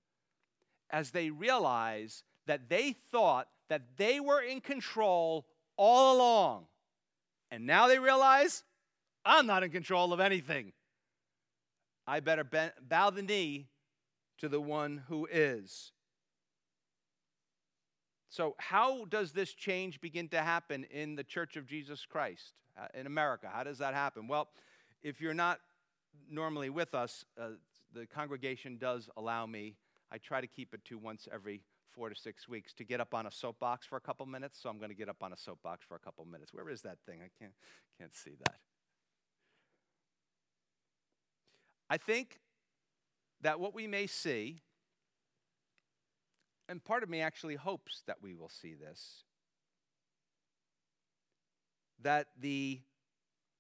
[0.89, 6.65] as they realize that they thought that they were in control all along.
[7.51, 8.63] And now they realize
[9.25, 10.71] I'm not in control of anything.
[12.07, 12.45] I better
[12.81, 13.67] bow the knee
[14.37, 15.91] to the one who is.
[18.29, 22.87] So, how does this change begin to happen in the Church of Jesus Christ uh,
[22.93, 23.49] in America?
[23.51, 24.27] How does that happen?
[24.27, 24.49] Well,
[25.01, 25.59] if you're not
[26.29, 27.51] normally with us, uh,
[27.93, 29.75] the congregation does allow me,
[30.11, 33.13] I try to keep it to once every four to six weeks, to get up
[33.13, 34.59] on a soapbox for a couple minutes.
[34.61, 36.53] So, I'm going to get up on a soapbox for a couple minutes.
[36.53, 37.21] Where is that thing?
[37.21, 37.53] I can't,
[37.97, 38.55] can't see that.
[41.89, 42.39] I think
[43.41, 44.61] that what we may see
[46.69, 49.23] and part of me actually hopes that we will see this
[52.03, 52.79] that the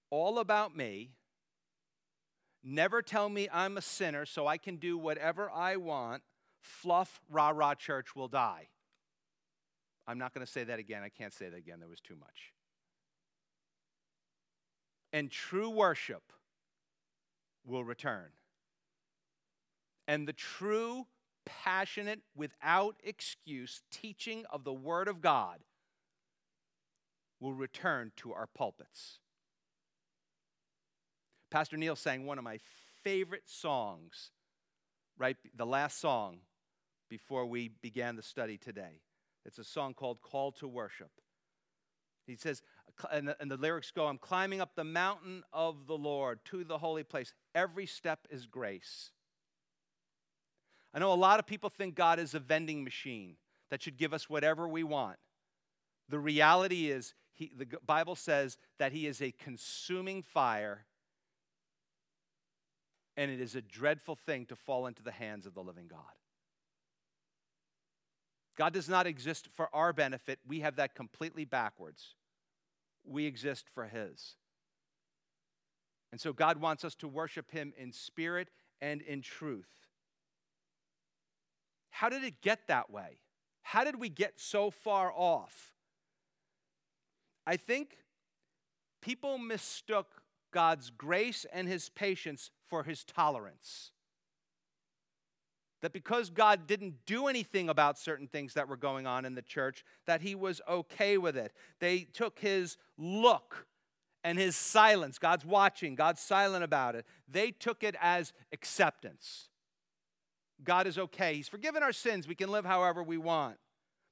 [0.09, 1.11] all about me,
[2.63, 6.23] never tell me I'm a sinner so I can do whatever I want,
[6.61, 8.69] fluff, rah rah church will die.
[10.07, 11.03] I'm not going to say that again.
[11.03, 11.79] I can't say that again.
[11.79, 12.53] There was too much.
[15.11, 16.31] And true worship
[17.65, 18.29] will return.
[20.07, 21.05] And the true
[21.45, 25.59] passionate, without excuse teaching of the Word of God
[27.39, 29.19] will return to our pulpits.
[31.49, 32.59] Pastor Neil sang one of my
[33.03, 34.31] favorite songs,
[35.17, 35.37] right?
[35.55, 36.39] The last song
[37.09, 39.01] before we began the study today.
[39.45, 41.11] It's a song called Call to Worship.
[42.25, 42.61] He says,
[43.09, 46.65] and the, and the, lyrics go, I'm climbing up the mountain of the Lord to
[46.65, 47.33] the holy place.
[47.55, 49.11] Every step is grace.
[50.97, 53.35] I know a lot of people think God is a vending machine
[53.69, 55.17] that should give us whatever we want.
[56.09, 60.85] The reality is, he, the Bible says that He is a consuming fire,
[63.15, 65.99] and it is a dreadful thing to fall into the hands of the living God.
[68.57, 70.39] God does not exist for our benefit.
[70.47, 72.15] We have that completely backwards.
[73.05, 74.33] We exist for His.
[76.11, 78.49] And so God wants us to worship Him in spirit
[78.81, 79.86] and in truth.
[81.97, 83.17] How did it get that way?
[83.63, 85.73] How did we get so far off?
[87.47, 87.97] I think
[89.01, 90.21] people mistook
[90.53, 93.89] God's grace and his patience for his tolerance.
[95.81, 99.41] That because God didn't do anything about certain things that were going on in the
[99.41, 101.51] church, that he was okay with it.
[101.79, 103.65] They took his look
[104.23, 109.49] and his silence, God's watching, God's silent about it, they took it as acceptance.
[110.63, 111.35] God is okay.
[111.35, 112.27] He's forgiven our sins.
[112.27, 113.57] We can live however we want.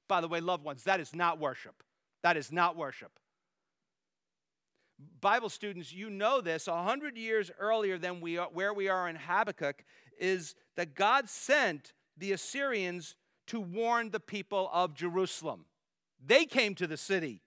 [0.08, 1.82] By the way, loved ones, that is not worship.
[2.22, 3.18] That is not worship.
[5.20, 6.68] Bible students, you know this.
[6.68, 9.84] A hundred years earlier than we are, where we are in Habakkuk
[10.18, 13.16] is that God sent the Assyrians
[13.48, 15.66] to warn the people of Jerusalem.
[16.24, 17.42] They came to the city.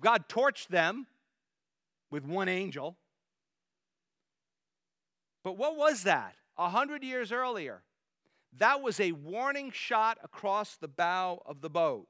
[0.00, 1.06] God torched them
[2.10, 2.96] with one angel.
[5.42, 6.34] But what was that?
[6.58, 7.82] A hundred years earlier.
[8.58, 12.06] That was a warning shot across the bow of the boat.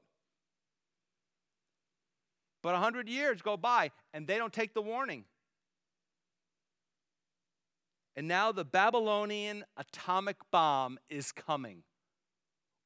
[2.63, 5.25] But a hundred years go by and they don't take the warning.
[8.15, 11.83] And now the Babylonian atomic bomb is coming,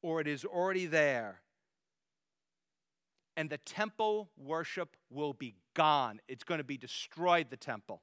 [0.02, 1.41] or it is already there.
[3.38, 6.19] And the temple worship will be gone.
[6.28, 8.02] It's going to be destroyed, the temple,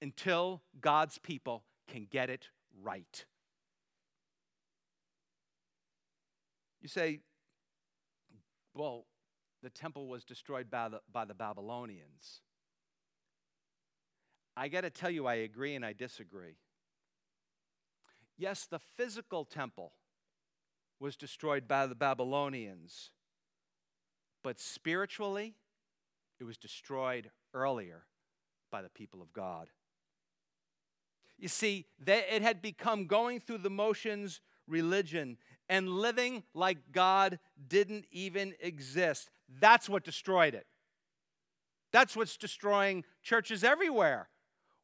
[0.00, 2.48] until God's people can get it
[2.82, 3.24] right.
[6.80, 7.20] You say,
[8.74, 9.04] well,
[9.62, 12.40] the temple was destroyed by the, by the Babylonians.
[14.56, 16.56] I got to tell you, I agree and I disagree.
[18.38, 19.92] Yes, the physical temple
[20.98, 23.10] was destroyed by the Babylonians,
[24.42, 25.56] but spiritually,
[26.38, 28.06] it was destroyed earlier
[28.70, 29.68] by the people of God.
[31.40, 35.38] You see, it had become going through the motions religion
[35.70, 39.30] and living like God didn't even exist.
[39.58, 40.66] That's what destroyed it.
[41.92, 44.28] That's what's destroying churches everywhere.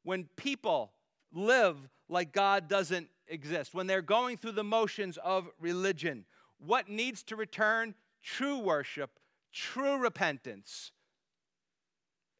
[0.03, 0.93] When people
[1.30, 1.76] live
[2.09, 6.24] like God doesn't exist, when they're going through the motions of religion,
[6.59, 7.95] what needs to return?
[8.22, 9.11] True worship,
[9.53, 10.91] true repentance.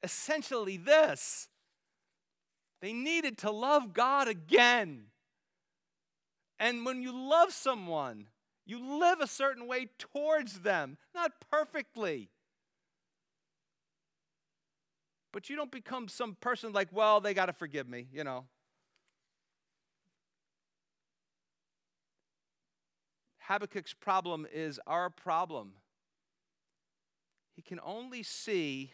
[0.03, 1.49] Essentially, this
[2.81, 5.05] they needed to love God again.
[6.59, 8.27] And when you love someone,
[8.65, 12.31] you live a certain way towards them, not perfectly.
[15.33, 18.47] But you don't become some person like, well, they got to forgive me, you know.
[23.49, 25.75] Habakkuk's problem is our problem.
[27.55, 28.93] He can only see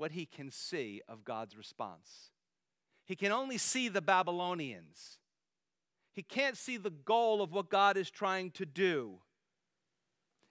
[0.00, 2.30] what he can see of God's response.
[3.04, 5.18] He can only see the Babylonians.
[6.12, 9.18] He can't see the goal of what God is trying to do.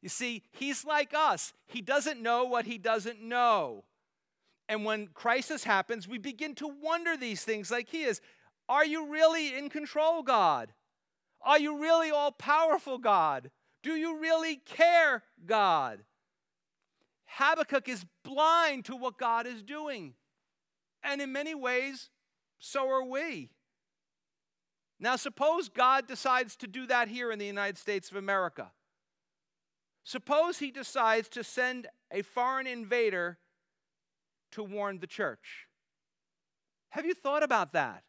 [0.04, 1.54] You see, he's like us.
[1.66, 3.86] He doesn't know what he doesn't know.
[4.70, 8.22] And when crisis happens, we begin to wonder these things like he is.
[8.70, 10.74] Are you really in control, God?
[11.41, 13.50] Are you really all powerful, God?
[13.82, 16.04] Do you really care, God?
[17.38, 20.14] Habakkuk is blind to what God is doing.
[21.04, 22.10] And in many ways,
[22.58, 23.52] so are we.
[25.00, 28.72] Now, suppose God decides to do that here in the United States of America.
[30.04, 33.38] Suppose he decides to send a foreign invader
[34.52, 35.68] to warn the church.
[36.90, 38.04] Have you thought about that?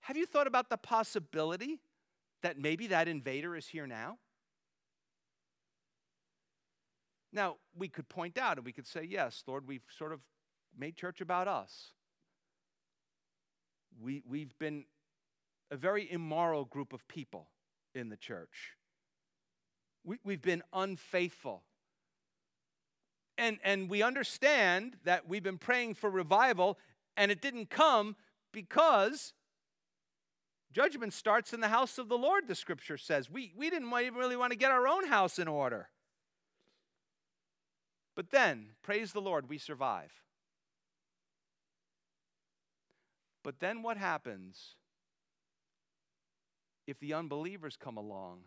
[0.00, 1.80] Have you thought about the possibility
[2.42, 4.18] that maybe that invader is here now?
[7.32, 10.20] Now, we could point out and we could say, yes, Lord, we've sort of
[10.78, 11.92] made church about us.
[14.00, 14.84] We, we've been
[15.70, 17.48] a very immoral group of people
[17.94, 18.72] in the church.
[20.04, 21.62] We, we've been unfaithful.
[23.38, 26.78] And, and we understand that we've been praying for revival
[27.16, 28.16] and it didn't come
[28.52, 29.34] because
[30.72, 33.30] judgment starts in the house of the Lord, the scripture says.
[33.30, 35.88] We, we didn't even really want to get our own house in order.
[38.16, 40.10] But then, praise the Lord, we survive.
[43.44, 44.74] But then what happens
[46.86, 48.40] if the unbelievers come along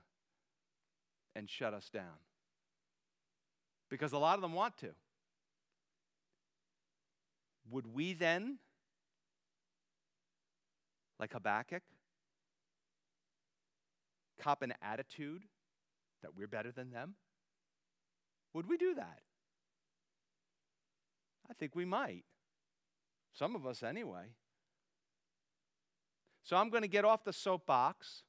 [1.36, 2.18] and shut us down?
[3.90, 4.90] Because a lot of them want to.
[7.70, 8.58] Would we then,
[11.20, 11.84] like Habakkuk,
[14.40, 15.44] cop an attitude
[16.24, 17.14] that we're better than them?
[18.54, 19.20] Would we do that?
[21.50, 22.24] I think we might.
[23.34, 24.26] Some of us, anyway.
[26.44, 28.24] So I'm going to get off the soapbox,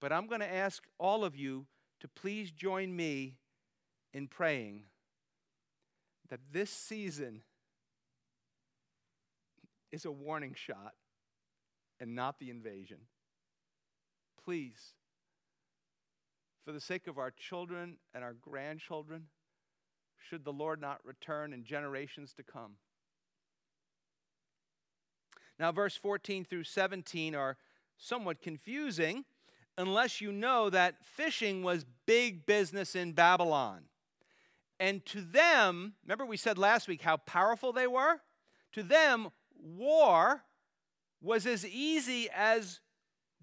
[0.00, 1.66] but I'm going to ask all of you
[2.00, 3.36] to please join me
[4.12, 4.84] in praying
[6.28, 7.42] that this season
[9.90, 10.94] is a warning shot
[12.00, 12.98] and not the invasion.
[14.42, 14.94] Please,
[16.64, 19.26] for the sake of our children and our grandchildren,
[20.28, 22.76] should the Lord not return in generations to come.
[25.58, 27.56] Now, verse 14 through 17 are
[27.96, 29.24] somewhat confusing
[29.78, 33.82] unless you know that fishing was big business in Babylon.
[34.80, 38.20] And to them, remember we said last week how powerful they were?
[38.72, 40.42] To them, war
[41.20, 42.80] was as easy as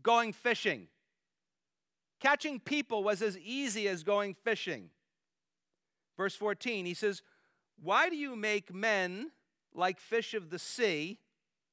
[0.03, 0.87] going fishing.
[2.19, 4.89] Catching people was as easy as going fishing.
[6.19, 7.21] Verse 14, he says,
[7.81, 9.31] Why do you make men
[9.73, 11.17] like fish of the sea?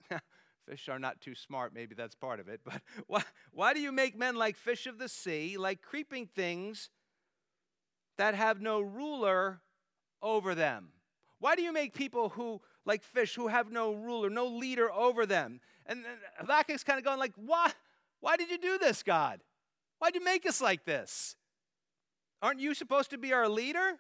[0.69, 3.91] fish are not too smart, maybe that's part of it, but why, why do you
[3.91, 6.91] make men like fish of the sea, like creeping things
[8.19, 9.63] that have no ruler
[10.23, 10.91] over them?
[11.41, 15.27] Why do you make people who, like fish, who have no ruler, no leader over
[15.27, 15.59] them?
[15.87, 16.05] And
[16.39, 17.73] Habakkuk's kind of going like, why,
[18.21, 19.41] why did you do this, God?
[19.99, 21.35] Why'd you make us like this?
[22.41, 23.99] Aren't you supposed to be our leader?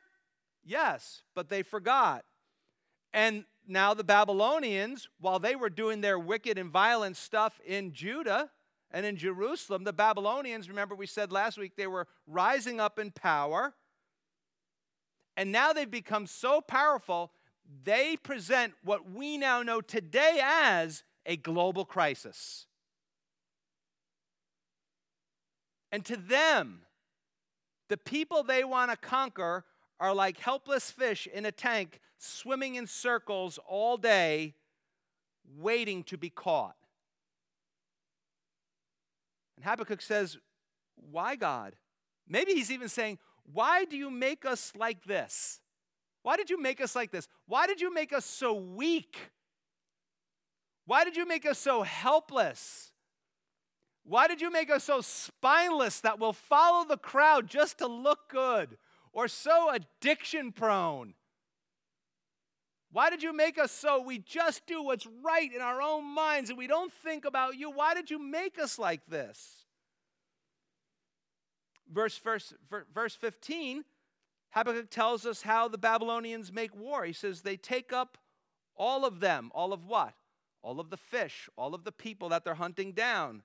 [0.66, 2.24] Yes, but they forgot.
[3.14, 8.50] And now the Babylonians, while they were doing their wicked and violent stuff in Judah
[8.90, 13.12] and in Jerusalem, the Babylonians, remember we said last week, they were rising up in
[13.12, 13.74] power.
[15.36, 17.30] And now they've become so powerful,
[17.84, 22.66] they present what we now know today as a global crisis.
[25.92, 26.80] And to them,
[27.88, 29.64] the people they want to conquer
[29.98, 34.54] are like helpless fish in a tank swimming in circles all day,
[35.58, 36.76] waiting to be caught.
[39.56, 40.38] And Habakkuk says,
[41.10, 41.76] Why, God?
[42.28, 43.18] Maybe he's even saying,
[43.52, 45.60] Why do you make us like this?
[46.22, 47.28] Why did you make us like this?
[47.46, 49.16] Why did you make us so weak?
[50.84, 52.92] Why did you make us so helpless?
[54.04, 58.28] Why did you make us so spineless that we'll follow the crowd just to look
[58.28, 58.76] good?
[59.16, 61.14] Or so addiction prone?
[62.92, 66.50] Why did you make us so we just do what's right in our own minds
[66.50, 67.70] and we don't think about you?
[67.70, 69.64] Why did you make us like this?
[71.90, 72.52] Verse, verse,
[72.94, 73.84] verse 15,
[74.50, 77.04] Habakkuk tells us how the Babylonians make war.
[77.04, 78.18] He says they take up
[78.76, 79.50] all of them.
[79.54, 80.12] All of what?
[80.62, 83.42] All of the fish, all of the people that they're hunting down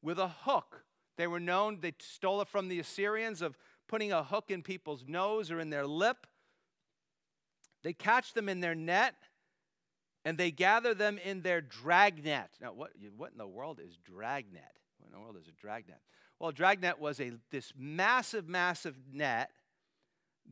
[0.00, 0.84] with a hook.
[1.16, 3.56] They were known, they stole it from the Assyrians of
[3.88, 6.26] putting a hook in people's nose or in their lip.
[7.82, 9.14] They catch them in their net
[10.24, 12.50] and they gather them in their dragnet.
[12.60, 14.80] Now, what, what in the world is dragnet?
[14.98, 16.00] What in the world is a dragnet?
[16.40, 19.50] Well, dragnet was a, this massive, massive net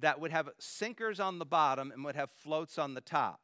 [0.00, 3.40] that would have sinkers on the bottom and would have floats on the top.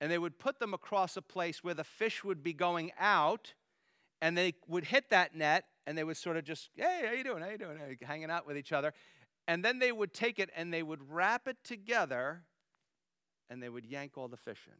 [0.00, 3.54] And they would put them across a place where the fish would be going out,
[4.24, 7.22] and they would hit that net, and they would sort of just, hey, how you
[7.22, 7.42] doing?
[7.42, 7.76] How you doing?
[8.00, 8.94] Hanging out with each other.
[9.46, 12.40] And then they would take it and they would wrap it together,
[13.50, 14.78] and they would yank all the fish in.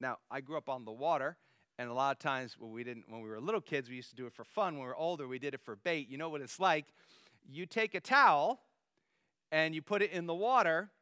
[0.00, 1.36] Now, I grew up on the water,
[1.76, 4.10] and a lot of times when we didn't when we were little kids, we used
[4.10, 4.74] to do it for fun.
[4.74, 6.08] When we were older, we did it for bait.
[6.08, 6.84] You know what it's like?
[7.50, 8.60] You take a towel
[9.50, 10.92] and you put it in the water,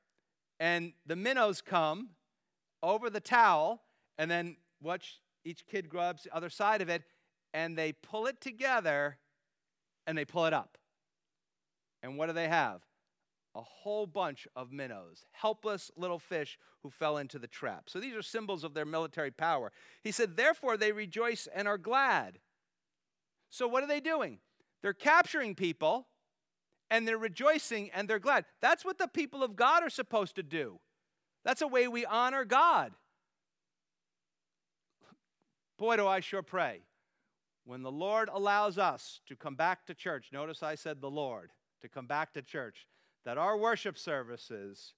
[0.59, 2.13] and the minnows come
[2.83, 3.83] over the towel,
[4.17, 7.03] and then watch each kid grabs the other side of it,
[7.53, 9.19] and they pull it together
[10.07, 10.79] and they pull it up.
[12.03, 12.83] And what do they have?
[13.55, 17.85] a whole bunch of minnows, helpless little fish who fell into the trap.
[17.89, 19.73] So these are symbols of their military power.
[20.03, 22.39] He said, Therefore, they rejoice and are glad.
[23.51, 24.39] So what are they doing?
[24.83, 26.07] They're capturing people
[26.91, 28.47] and they're rejoicing and they're glad.
[28.61, 30.81] That's what the people of God are supposed to do.
[31.45, 32.93] That's a way we honor God.
[35.79, 36.83] Boy, do I sure pray.
[37.65, 41.53] When the Lord allows us to come back to church, notice I said the Lord,
[41.81, 42.87] to come back to church
[43.25, 44.95] that our worship services,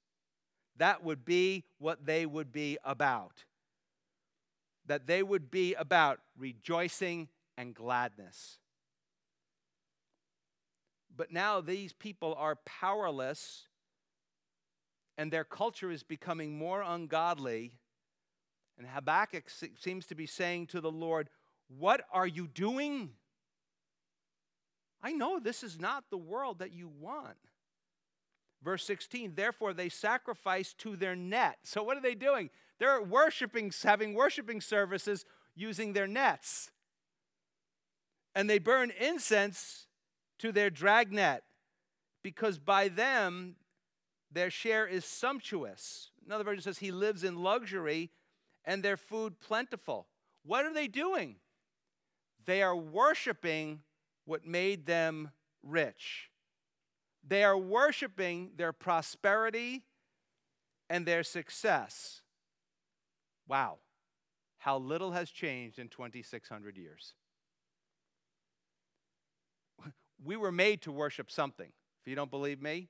[0.77, 3.45] that would be what they would be about.
[4.87, 8.59] That they would be about rejoicing and gladness.
[11.17, 13.69] But now these people are powerless
[15.17, 17.79] and their culture is becoming more ungodly.
[18.79, 19.45] And Habakkuk
[19.79, 21.31] seems to be saying to the Lord,
[21.69, 23.11] What are you doing?
[25.03, 27.37] I know this is not the world that you want.
[28.63, 31.59] Verse 16, therefore they sacrifice to their net.
[31.63, 32.49] So what are they doing?
[32.81, 36.71] They're worshiping, having worshiping services using their nets.
[38.35, 39.87] And they burn incense
[40.39, 41.45] to their dragnet
[42.23, 43.57] because by them
[44.33, 46.11] their share is sumptuous.
[46.27, 48.11] Another version says he lives in luxury
[48.65, 50.07] and their food plentiful.
[50.45, 51.37] What are they doing?
[52.45, 53.81] They are worshiping
[54.25, 55.31] what made them
[55.63, 56.31] rich.
[57.27, 59.85] They are worshiping their prosperity
[60.91, 62.21] and their success.
[63.49, 63.79] Wow,
[64.59, 67.15] how little has changed in 2,600 years.
[70.25, 71.71] We were made to worship something.
[72.03, 72.89] If you don't believe me,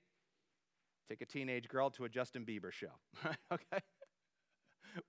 [1.09, 2.93] take a teenage girl to a Justin Bieber show.
[3.53, 3.81] okay?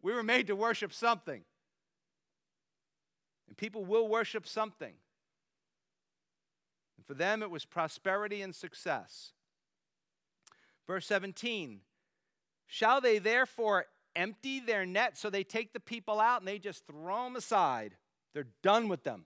[0.02, 1.44] We were made to worship something.
[3.48, 4.94] And people will worship something.
[6.98, 9.34] And for them, it was prosperity and success.
[10.88, 11.82] Verse 17
[12.68, 15.18] Shall they therefore empty their net?
[15.18, 17.96] So they take the people out and they just throw them aside.
[18.34, 19.26] They're done with them.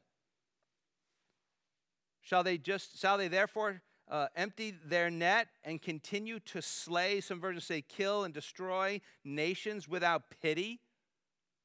[2.22, 7.22] Shall they just, shall they therefore uh, empty their net and continue to slay?
[7.22, 10.80] Some versions say kill and destroy nations without pity.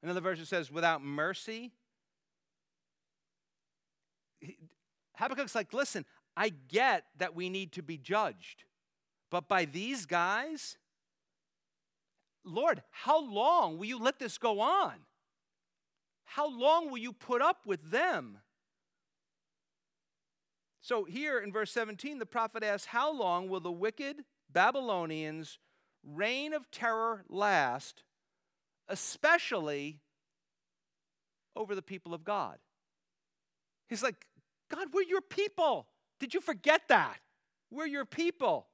[0.03, 1.71] Another version says without mercy.
[5.19, 6.05] Habakkuk's like, listen,
[6.37, 8.65] I get that we need to be judged,
[9.31, 10.77] but by these guys,
[12.43, 14.93] Lord, how long will you let this go on?
[16.25, 18.37] How long will you put up with them?
[20.85, 24.17] So, here in verse 17, the prophet asks, How long will the wicked
[24.53, 25.57] Babylonians'
[26.03, 28.03] reign of terror last,
[28.87, 29.99] especially
[31.55, 32.59] over the people of God?
[33.89, 34.27] He's like,
[34.69, 35.87] God, we're your people.
[36.19, 37.17] Did you forget that?
[37.71, 38.67] We're your people.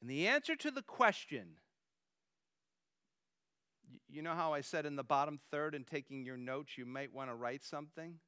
[0.00, 1.58] And the answer to the question,
[4.08, 7.12] you know how I said in the bottom third in taking your notes, you might
[7.12, 8.20] want to write something?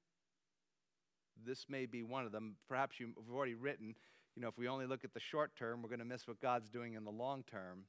[1.45, 2.57] This may be one of them.
[2.68, 3.95] Perhaps you've already written,
[4.35, 6.41] you know, if we only look at the short term, we're going to miss what
[6.41, 7.85] God's doing in the long term.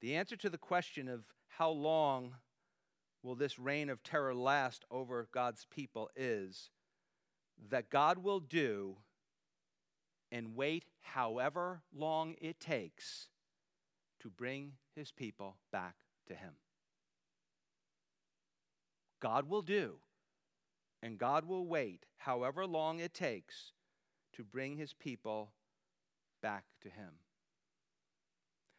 [0.00, 2.34] The answer to the question of how long
[3.22, 6.70] will this reign of terror last over God's people is
[7.70, 8.98] that God will do
[10.30, 13.28] and wait however long it takes
[14.20, 15.96] to bring his people back
[16.28, 16.52] to him.
[19.26, 19.96] God will do,
[21.02, 23.72] and God will wait however long it takes
[24.34, 25.50] to bring his people
[26.40, 27.10] back to him.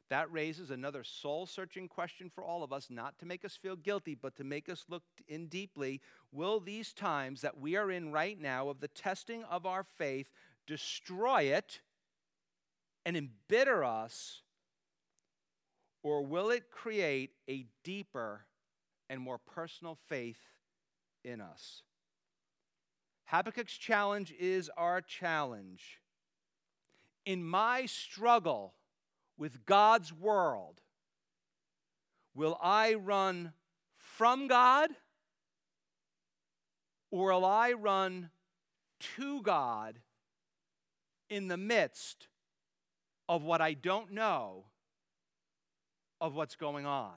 [0.09, 3.75] That raises another soul searching question for all of us, not to make us feel
[3.75, 5.99] guilty, but to make us look in deeply.
[6.31, 10.29] Will these times that we are in right now of the testing of our faith
[10.65, 11.81] destroy it
[13.05, 14.43] and embitter us,
[16.03, 18.45] or will it create a deeper
[19.09, 20.39] and more personal faith
[21.23, 21.83] in us?
[23.25, 25.99] Habakkuk's challenge is our challenge.
[27.25, 28.73] In my struggle
[29.37, 30.81] with God's world,
[32.33, 33.53] will I run
[33.97, 34.91] from God
[37.11, 38.29] or will I run
[39.17, 39.99] to God
[41.29, 42.27] in the midst
[43.27, 44.65] of what I don't know
[46.21, 47.13] of what's going on?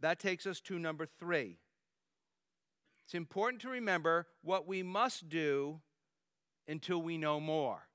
[0.00, 1.58] That takes us to number three.
[3.04, 5.80] It's important to remember what we must do
[6.66, 7.88] until we know more.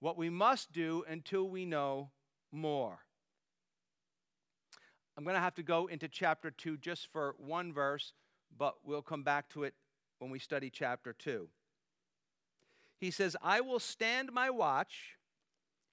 [0.00, 2.10] What we must do until we know
[2.50, 2.98] more.
[5.16, 8.14] I'm going to have to go into chapter 2 just for one verse,
[8.56, 9.74] but we'll come back to it
[10.18, 11.48] when we study chapter 2.
[12.98, 15.16] He says, I will stand my watch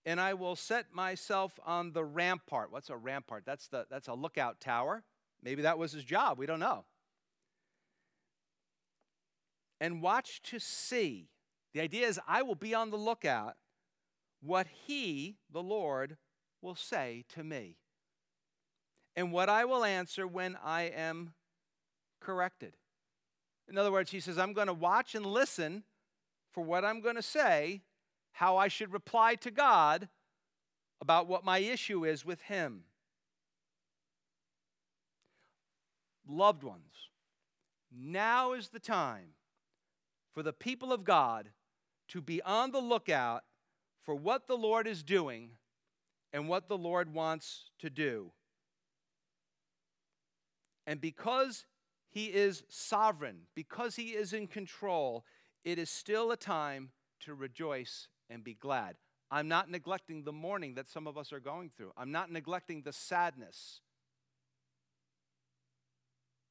[0.07, 2.71] and I will set myself on the rampart.
[2.71, 3.43] What's a rampart?
[3.45, 5.03] That's, the, that's a lookout tower.
[5.43, 6.39] Maybe that was his job.
[6.39, 6.85] We don't know.
[9.81, 11.27] And watch to see.
[11.73, 13.57] The idea is, I will be on the lookout
[14.41, 16.15] what he, the Lord,
[16.61, 17.75] will say to me,
[19.13, 21.33] and what I will answer when I am
[22.21, 22.77] corrected.
[23.67, 25.83] In other words, he says, I'm going to watch and listen
[26.49, 27.81] for what I'm going to say,
[28.38, 30.09] how I should reply to God
[31.01, 32.83] about what my issue is with him.
[36.29, 37.09] Loved ones,
[37.91, 39.29] now is the time
[40.35, 41.49] for the people of God
[42.09, 43.43] to be on the lookout
[44.05, 45.53] for what the Lord is doing
[46.31, 48.33] and what the Lord wants to do.
[50.85, 51.65] And because
[52.07, 55.25] he is sovereign, because he is in control,
[55.65, 58.95] it is still a time to rejoice and be glad.
[59.30, 61.91] I'm not neglecting the mourning that some of us are going through.
[61.97, 63.82] I'm not neglecting the sadness.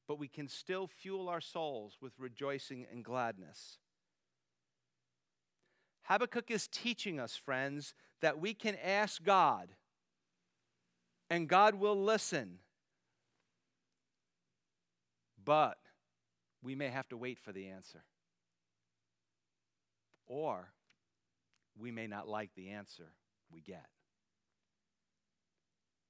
[0.07, 3.79] But we can still fuel our souls with rejoicing and gladness.
[6.03, 9.69] Habakkuk is teaching us, friends, that we can ask God
[11.29, 12.59] and God will listen.
[15.43, 15.77] But
[16.61, 18.03] we may have to wait for the answer.
[20.25, 20.71] Or
[21.79, 23.13] we may not like the answer
[23.51, 23.85] we get.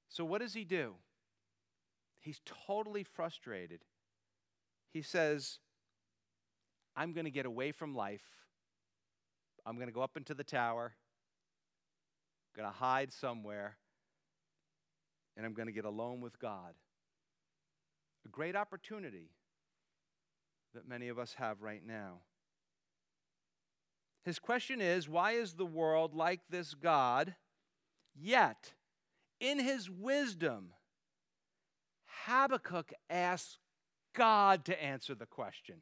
[0.10, 0.94] So, what does he do?
[2.22, 3.82] He's totally frustrated.
[4.92, 5.60] He says,
[6.96, 8.26] I'm going to get away from life.
[9.66, 10.94] I'm going to go up into the tower,
[12.56, 13.76] I'm going to hide somewhere,
[15.36, 16.74] and I'm going to get alone with God.
[18.26, 19.32] A great opportunity
[20.74, 22.22] that many of us have right now.
[24.28, 27.34] His question is why is the world like this God?
[28.14, 28.74] Yet,
[29.40, 30.74] in his wisdom,
[32.26, 33.58] Habakkuk asks
[34.14, 35.78] God to answer the question.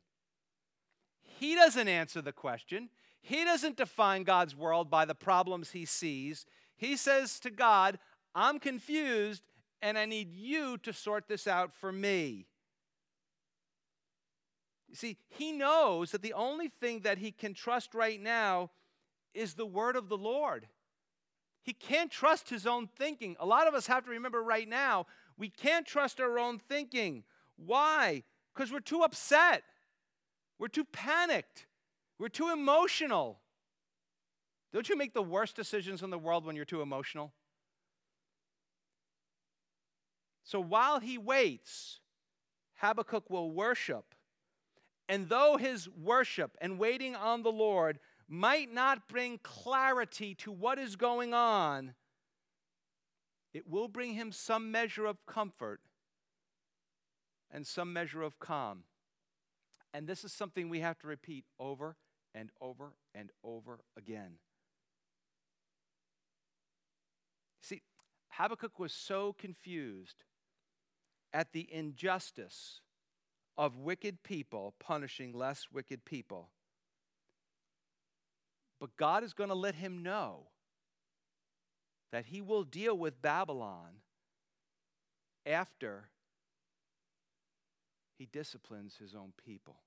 [1.23, 2.89] He doesn't answer the question.
[3.19, 6.45] He doesn't define God's world by the problems he sees.
[6.77, 7.97] He says to God,
[8.35, 9.41] I'm confused
[9.81, 12.45] and I need you to sort this out for me.
[14.89, 18.71] You see, he knows that the only thing that he can trust right now
[19.33, 20.67] is the word of the Lord.
[21.63, 23.35] He can't trust his own thinking.
[23.39, 25.07] A lot of us have to remember right now,
[25.37, 27.23] we can't trust our own thinking.
[27.57, 28.23] Why?
[28.53, 29.63] Because we're too upset.
[30.59, 31.65] We're too panicked.
[32.17, 33.39] We're too emotional.
[34.71, 37.33] Don't you make the worst decisions in the world when you're too emotional?
[40.43, 41.99] So while he waits,
[42.75, 44.14] Habakkuk will worship.
[45.07, 50.79] And though his worship and waiting on the Lord might not bring clarity to what
[50.79, 51.93] is going on,
[53.53, 55.79] it will bring him some measure of comfort
[57.51, 58.83] and some measure of calm.
[59.93, 61.95] And this is something we have to repeat over
[62.33, 64.39] and over and over again.
[67.61, 67.81] See,
[68.31, 70.25] Habakkuk was so confused
[71.31, 72.81] at the injustice
[73.57, 76.49] of wicked people punishing less wicked people.
[78.79, 80.47] But God is going to let him know
[82.11, 84.01] that he will deal with Babylon
[85.45, 86.09] after
[88.17, 89.77] he disciplines his own people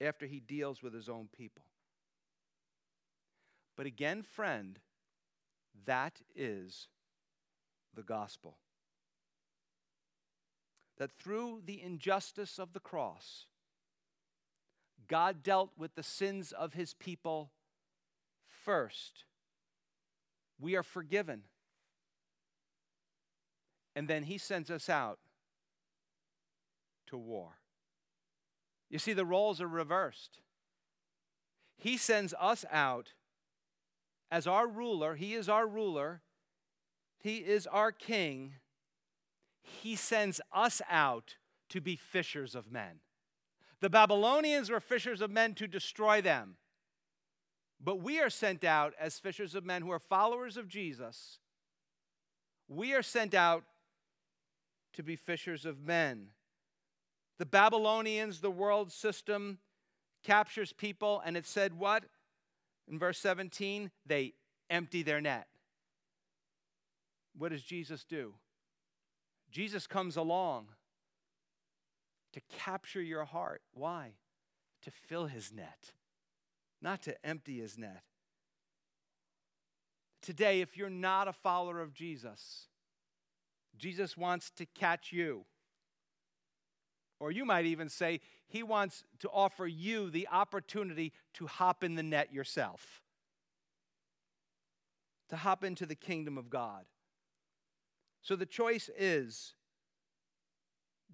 [0.00, 1.64] after he deals with his own people.
[3.76, 4.78] But again, friend,
[5.86, 6.88] that is
[7.94, 8.56] the gospel.
[10.98, 13.46] That through the injustice of the cross,
[15.08, 17.50] God dealt with the sins of his people
[18.46, 19.24] first,
[20.60, 21.42] we are forgiven.
[23.96, 25.18] And then he sends us out
[27.06, 27.58] to war.
[28.90, 30.40] You see, the roles are reversed.
[31.76, 33.12] He sends us out
[34.30, 35.16] as our ruler.
[35.16, 36.22] He is our ruler.
[37.18, 38.54] He is our king.
[39.64, 41.36] He sends us out
[41.70, 43.00] to be fishers of men.
[43.80, 46.56] The Babylonians were fishers of men to destroy them.
[47.82, 51.38] But we are sent out as fishers of men who are followers of Jesus.
[52.68, 53.64] We are sent out
[54.94, 56.28] to be fishers of men.
[57.38, 59.58] The Babylonians, the world system,
[60.22, 62.04] captures people, and it said what?
[62.88, 64.34] In verse 17, they
[64.70, 65.46] empty their net.
[67.36, 68.34] What does Jesus do?
[69.54, 70.66] Jesus comes along
[72.32, 73.62] to capture your heart.
[73.72, 74.14] Why?
[74.82, 75.92] To fill his net,
[76.82, 78.02] not to empty his net.
[80.20, 82.66] Today, if you're not a follower of Jesus,
[83.78, 85.44] Jesus wants to catch you.
[87.20, 91.94] Or you might even say, He wants to offer you the opportunity to hop in
[91.94, 93.02] the net yourself,
[95.28, 96.86] to hop into the kingdom of God.
[98.24, 99.52] So the choice is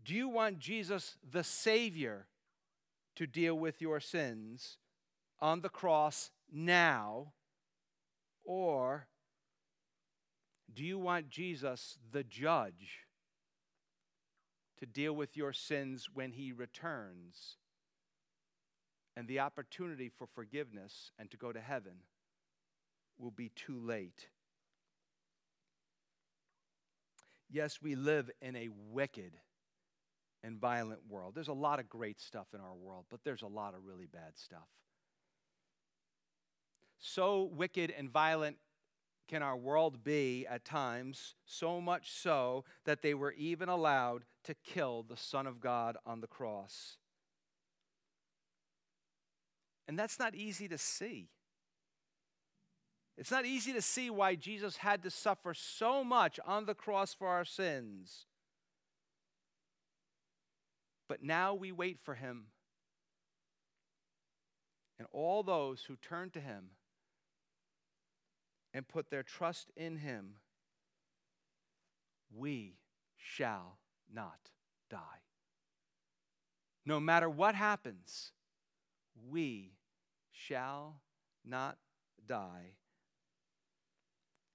[0.02, 2.28] do you want Jesus, the Savior,
[3.16, 4.78] to deal with your sins
[5.40, 7.32] on the cross now?
[8.44, 9.08] Or
[10.72, 13.06] do you want Jesus, the judge,
[14.78, 17.56] to deal with your sins when he returns
[19.16, 22.04] and the opportunity for forgiveness and to go to heaven
[23.18, 24.28] will be too late?
[27.50, 29.32] Yes, we live in a wicked
[30.42, 31.34] and violent world.
[31.34, 34.06] There's a lot of great stuff in our world, but there's a lot of really
[34.06, 34.68] bad stuff.
[36.98, 38.56] So wicked and violent
[39.28, 44.54] can our world be at times, so much so that they were even allowed to
[44.54, 46.98] kill the Son of God on the cross.
[49.86, 51.30] And that's not easy to see.
[53.20, 57.12] It's not easy to see why Jesus had to suffer so much on the cross
[57.12, 58.24] for our sins.
[61.06, 62.46] But now we wait for him.
[64.98, 66.70] And all those who turn to him
[68.72, 70.36] and put their trust in him,
[72.34, 72.78] we
[73.18, 73.76] shall
[74.10, 74.48] not
[74.88, 74.96] die.
[76.86, 78.32] No matter what happens,
[79.28, 79.72] we
[80.32, 81.02] shall
[81.44, 81.76] not
[82.26, 82.76] die.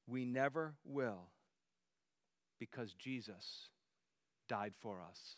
[0.07, 1.29] We never will
[2.59, 3.69] because Jesus
[4.47, 5.37] died for us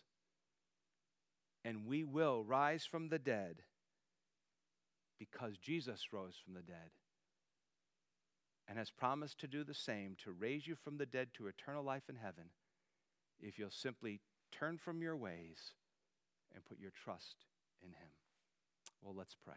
[1.63, 3.63] and we will rise from the dead
[5.19, 6.91] because Jesus rose from the dead
[8.67, 11.83] and has promised to do the same to raise you from the dead to eternal
[11.83, 12.45] life in heaven
[13.39, 15.73] if you'll simply turn from your ways
[16.53, 17.45] and put your trust
[17.81, 18.09] in Him.
[19.01, 19.55] Well, let's pray.